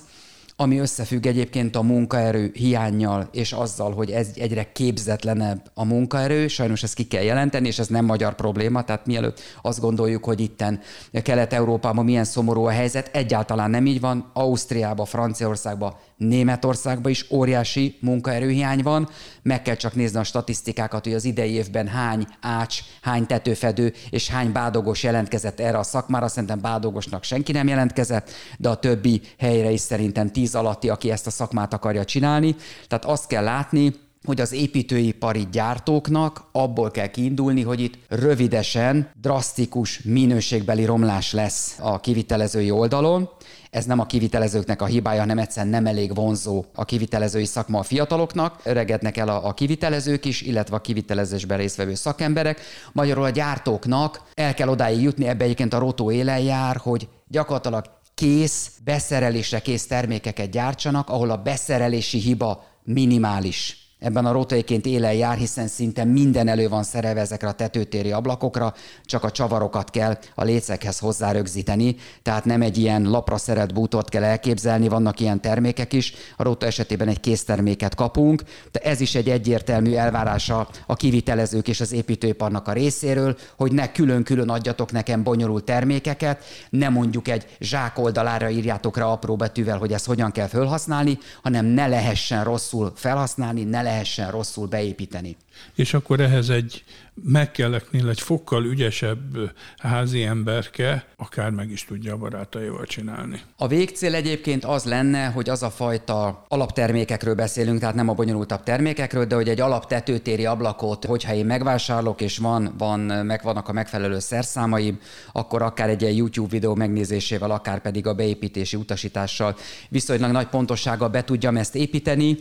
[0.57, 6.83] ami összefügg egyébként a munkaerő hiányjal, és azzal, hogy ez egyre képzetlenebb a munkaerő, sajnos
[6.83, 10.81] ezt ki kell jelenteni, és ez nem magyar probléma, tehát mielőtt azt gondoljuk, hogy itten
[11.23, 18.83] Kelet-Európában milyen szomorú a helyzet, egyáltalán nem így van, Ausztriában, Franciaországban Németországban is óriási munkaerőhiány
[18.83, 19.09] van,
[19.43, 24.29] meg kell csak nézni a statisztikákat, hogy az idei évben hány ács, hány tetőfedő és
[24.29, 26.29] hány bádogos jelentkezett erre a szakmára.
[26.29, 31.27] Szerintem bádogosnak senki nem jelentkezett, de a többi helyre is szerintem tíz alatti, aki ezt
[31.27, 32.57] a szakmát akarja csinálni.
[32.89, 33.93] Tehát azt kell látni,
[34.25, 42.01] hogy az építőipari gyártóknak abból kell kiindulni, hogy itt rövidesen drasztikus minőségbeli romlás lesz a
[42.01, 43.29] kivitelezői oldalon,
[43.75, 47.83] ez nem a kivitelezőknek a hibája, hanem egyszerűen nem elég vonzó a kivitelezői szakma a
[47.83, 52.61] fiataloknak, öregednek el a, a kivitelezők is, illetve a kivitelezésben résztvevő szakemberek.
[52.93, 57.85] Magyarul a gyártóknak el kell odáig jutni, ebbe egyébként a rotó élen jár, hogy gyakorlatilag
[58.15, 65.37] kész, beszerelésre kész termékeket gyártsanak, ahol a beszerelési hiba minimális ebben a rotéként élen jár,
[65.37, 68.75] hiszen szinte minden elő van szerelve ezekre a tetőtéri ablakokra,
[69.05, 74.09] csak a csavarokat kell a lécekhez hozzá rögzíteni, tehát nem egy ilyen lapra szeret bútort
[74.09, 78.43] kell elképzelni, vannak ilyen termékek is, a rota esetében egy készterméket kapunk,
[78.73, 83.93] de ez is egy egyértelmű elvárása a kivitelezők és az építőiparnak a részéről, hogy ne
[83.93, 89.93] külön-külön adjatok nekem bonyolult termékeket, ne mondjuk egy zsák oldalára írjátok rá apró betűvel, hogy
[89.93, 95.37] ezt hogyan kell felhasználni, hanem ne lehessen rosszul felhasználni, ne lehessen lehessen rosszul beépíteni.
[95.75, 96.85] És akkor ehhez egy
[97.23, 103.41] meg kelleknél egy fokkal ügyesebb házi emberke akár meg is tudja a barátaival csinálni.
[103.57, 108.63] A végcél egyébként az lenne, hogy az a fajta alaptermékekről beszélünk, tehát nem a bonyolultabb
[108.63, 114.19] termékekről, de hogy egy alaptetőtéri ablakot, hogyha én megvásárolok, és van, van, megvannak a megfelelő
[114.19, 114.99] szerszámaim,
[115.33, 119.57] akkor akár egy ilyen YouTube videó megnézésével, akár pedig a beépítési utasítással
[119.89, 122.39] viszonylag nagy pontossággal be tudjam ezt építeni.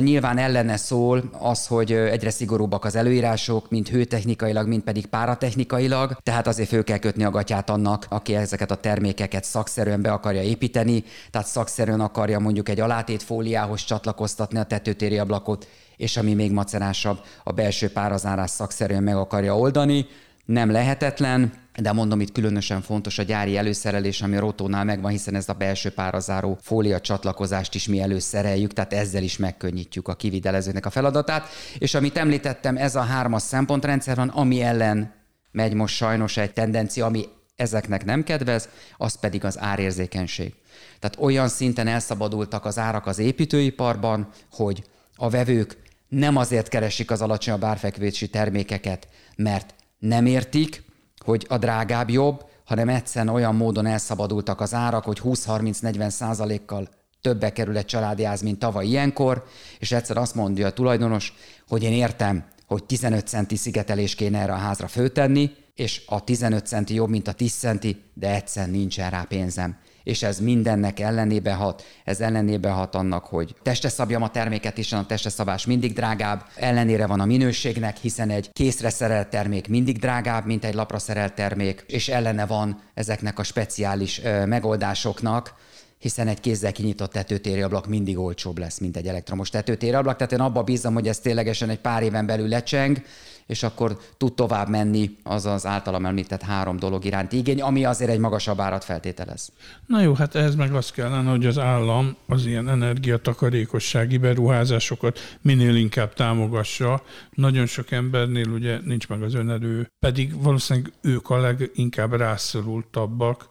[0.00, 6.46] Nyilván ellene szól az, hogy egyre szigorúbbak az előírások, mint hőtechnikailag, mint pedig páratechnikailag, tehát
[6.46, 11.04] azért föl kell kötni a gatyát annak, aki ezeket a termékeket szakszerűen be akarja építeni,
[11.30, 17.18] tehát szakszerűen akarja mondjuk egy alátét fóliához csatlakoztatni a tetőtéri ablakot, és ami még macerásabb,
[17.44, 20.06] a belső párazárás szakszerűen meg akarja oldani.
[20.48, 25.34] Nem lehetetlen, de mondom, itt különösen fontos a gyári előszerelés, ami a rotónál megvan, hiszen
[25.34, 30.86] ez a belső párazáró fólia csatlakozást is mi előszereljük, tehát ezzel is megkönnyítjük a kividelezőnek
[30.86, 31.48] a feladatát.
[31.78, 35.12] És amit említettem, ez a hármas szempontrendszer van, ami ellen
[35.50, 37.24] megy most sajnos egy tendencia, ami
[37.56, 40.54] ezeknek nem kedvez, az pedig az árérzékenység.
[40.98, 44.84] Tehát olyan szinten elszabadultak az árak az építőiparban, hogy
[45.16, 45.76] a vevők
[46.08, 50.84] nem azért keresik az alacsonyabb árfekvési termékeket, mert nem értik,
[51.24, 56.88] hogy a drágább jobb, hanem egyszerűen olyan módon elszabadultak az árak, hogy 20-30-40 százalékkal
[57.20, 59.44] többe kerül egy családi ház, mint tavaly ilyenkor,
[59.78, 61.32] és egyszer azt mondja a tulajdonos,
[61.68, 66.66] hogy én értem, hogy 15 centi szigetelés kéne erre a házra főtenni, és a 15
[66.66, 69.76] centi jobb, mint a 10 centi, de egyszer nincsen rá pénzem.
[70.02, 71.84] És ez mindennek ellenébe hat.
[72.04, 76.44] Ez ellenébe hat annak, hogy testre szabjam a terméket, hiszen a testre szabás mindig drágább,
[76.54, 81.34] ellenére van a minőségnek, hiszen egy készre szerelt termék mindig drágább, mint egy lapra szerelt
[81.34, 85.54] termék, és ellene van ezeknek a speciális ö, megoldásoknak,
[85.98, 90.16] hiszen egy kézzel kinyitott tetőtéri ablak mindig olcsóbb lesz, mint egy elektromos tetőtéri ablak.
[90.16, 93.02] Tehát én abba bízom, hogy ez ténylegesen egy pár éven belül lecseng,
[93.46, 98.10] és akkor tud tovább menni az az általam említett három dolog iránti igény, ami azért
[98.10, 99.52] egy magasabb árat feltételez.
[99.86, 105.74] Na jó, hát ehhez meg az kellene, hogy az állam az ilyen energiatakarékossági beruházásokat minél
[105.74, 107.02] inkább támogassa.
[107.30, 113.48] Nagyon sok embernél ugye nincs meg az önerő, pedig valószínűleg ők a leginkább rászorultabbak,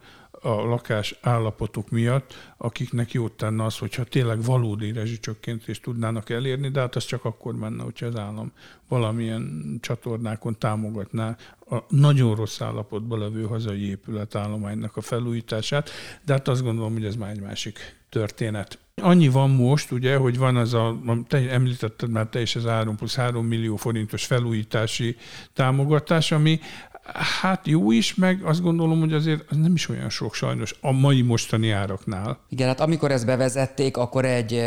[0.47, 6.79] a lakás állapotok miatt, akiknek jót tenne az, hogyha tényleg valódi rezsicsökkentést tudnának elérni, de
[6.79, 8.51] hát az csak akkor menne, hogyha az állam
[8.87, 11.37] valamilyen csatornákon támogatná
[11.69, 15.89] a nagyon rossz állapotban levő hazai épületállománynak a felújítását,
[16.25, 18.79] de hát azt gondolom, hogy ez már egy másik történet.
[19.01, 22.95] Annyi van most, ugye, hogy van az a, te említetted már te is az 3
[22.95, 25.15] plusz 3 millió forintos felújítási
[25.53, 26.59] támogatás, ami
[27.13, 30.91] Hát jó is, meg azt gondolom, hogy azért az nem is olyan sok sajnos a
[30.91, 32.37] mai mostani áraknál.
[32.49, 34.63] Igen, hát amikor ezt bevezették, akkor egy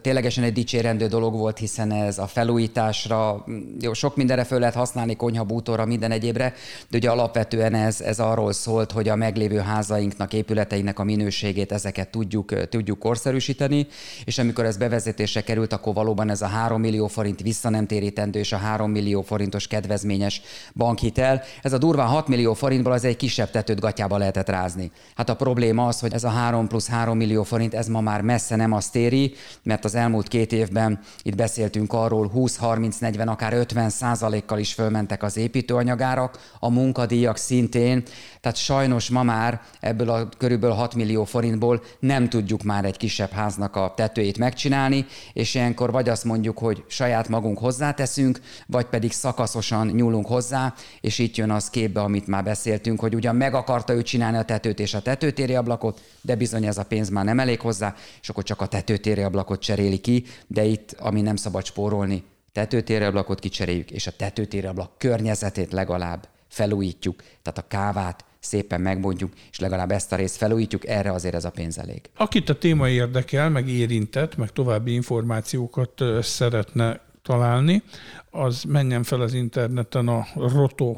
[0.00, 3.44] ténylegesen egy dicsérendő dolog volt, hiszen ez a felújításra,
[3.80, 6.54] jó, sok mindenre föl lehet használni, konyha, bútorra, minden egyébre,
[6.88, 12.10] de ugye alapvetően ez, ez arról szólt, hogy a meglévő házainknak, épületeinek a minőségét, ezeket
[12.10, 13.86] tudjuk, tudjuk korszerűsíteni,
[14.24, 18.56] és amikor ez bevezetésre került, akkor valóban ez a 3 millió forint visszanemtérítendő és a
[18.56, 20.40] 3 millió forintos kedvezményes
[20.74, 24.90] bankhitel, ez a durván 6 millió forintból az egy kisebb tetőt gatyába lehetett rázni.
[25.14, 28.20] Hát a probléma az, hogy ez a 3 plusz 3 millió forint, ez ma már
[28.20, 33.28] messze nem azt éri, mert az elmúlt két évben itt beszéltünk arról 20, 30, 40,
[33.28, 38.02] akár 50 százalékkal is fölmentek az építőanyagárak, a munkadíjak szintén,
[38.40, 43.30] tehát sajnos ma már ebből a körülbelül 6 millió forintból nem tudjuk már egy kisebb
[43.30, 49.12] háznak a tetőjét megcsinálni, és ilyenkor vagy azt mondjuk, hogy saját magunk hozzáteszünk, vagy pedig
[49.12, 53.92] szakaszosan nyúlunk hozzá, és itt jön az képbe, amit már beszéltünk, hogy ugyan meg akarta
[53.92, 57.38] ő csinálni a tetőt és a tetőtéri ablakot, de bizony ez a pénz már nem
[57.38, 61.64] elég hozzá, és akkor csak a tetőtéri ablakot cseréli ki, de itt, ami nem szabad
[61.64, 68.80] spórolni, tetőtéri ablakot kicseréljük, és a tetőtéri ablak környezetét legalább felújítjuk, tehát a kávát, szépen
[68.80, 72.00] megmondjuk, és legalább ezt a részt felújítjuk, erre azért ez a pénz elég.
[72.16, 77.00] Akit a téma érdekel, meg érintett, meg további információkat szeretne
[77.30, 77.82] találni,
[78.30, 80.96] az menjen fel az interneten a roto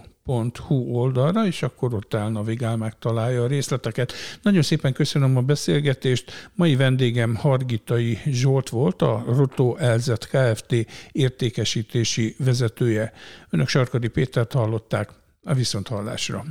[0.66, 4.12] hu oldalra, és akkor ott elnavigál, megtalálja a részleteket.
[4.42, 6.50] Nagyon szépen köszönöm a beszélgetést.
[6.54, 10.74] Mai vendégem Hargitai Zsolt volt, a Roto LZ Kft.
[11.12, 13.12] értékesítési vezetője.
[13.50, 15.10] Önök Sarkadi Pétert hallották.
[15.44, 16.44] A viszonthallásra.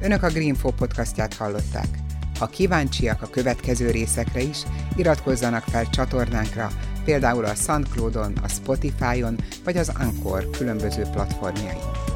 [0.00, 2.05] Önök a Greenfo podcastját hallották.
[2.38, 4.62] Ha kíváncsiak a következő részekre is,
[4.96, 6.70] iratkozzanak fel csatornánkra,
[7.04, 12.15] például a SoundCloud-on, a Spotify-on vagy az Anchor különböző platformjain.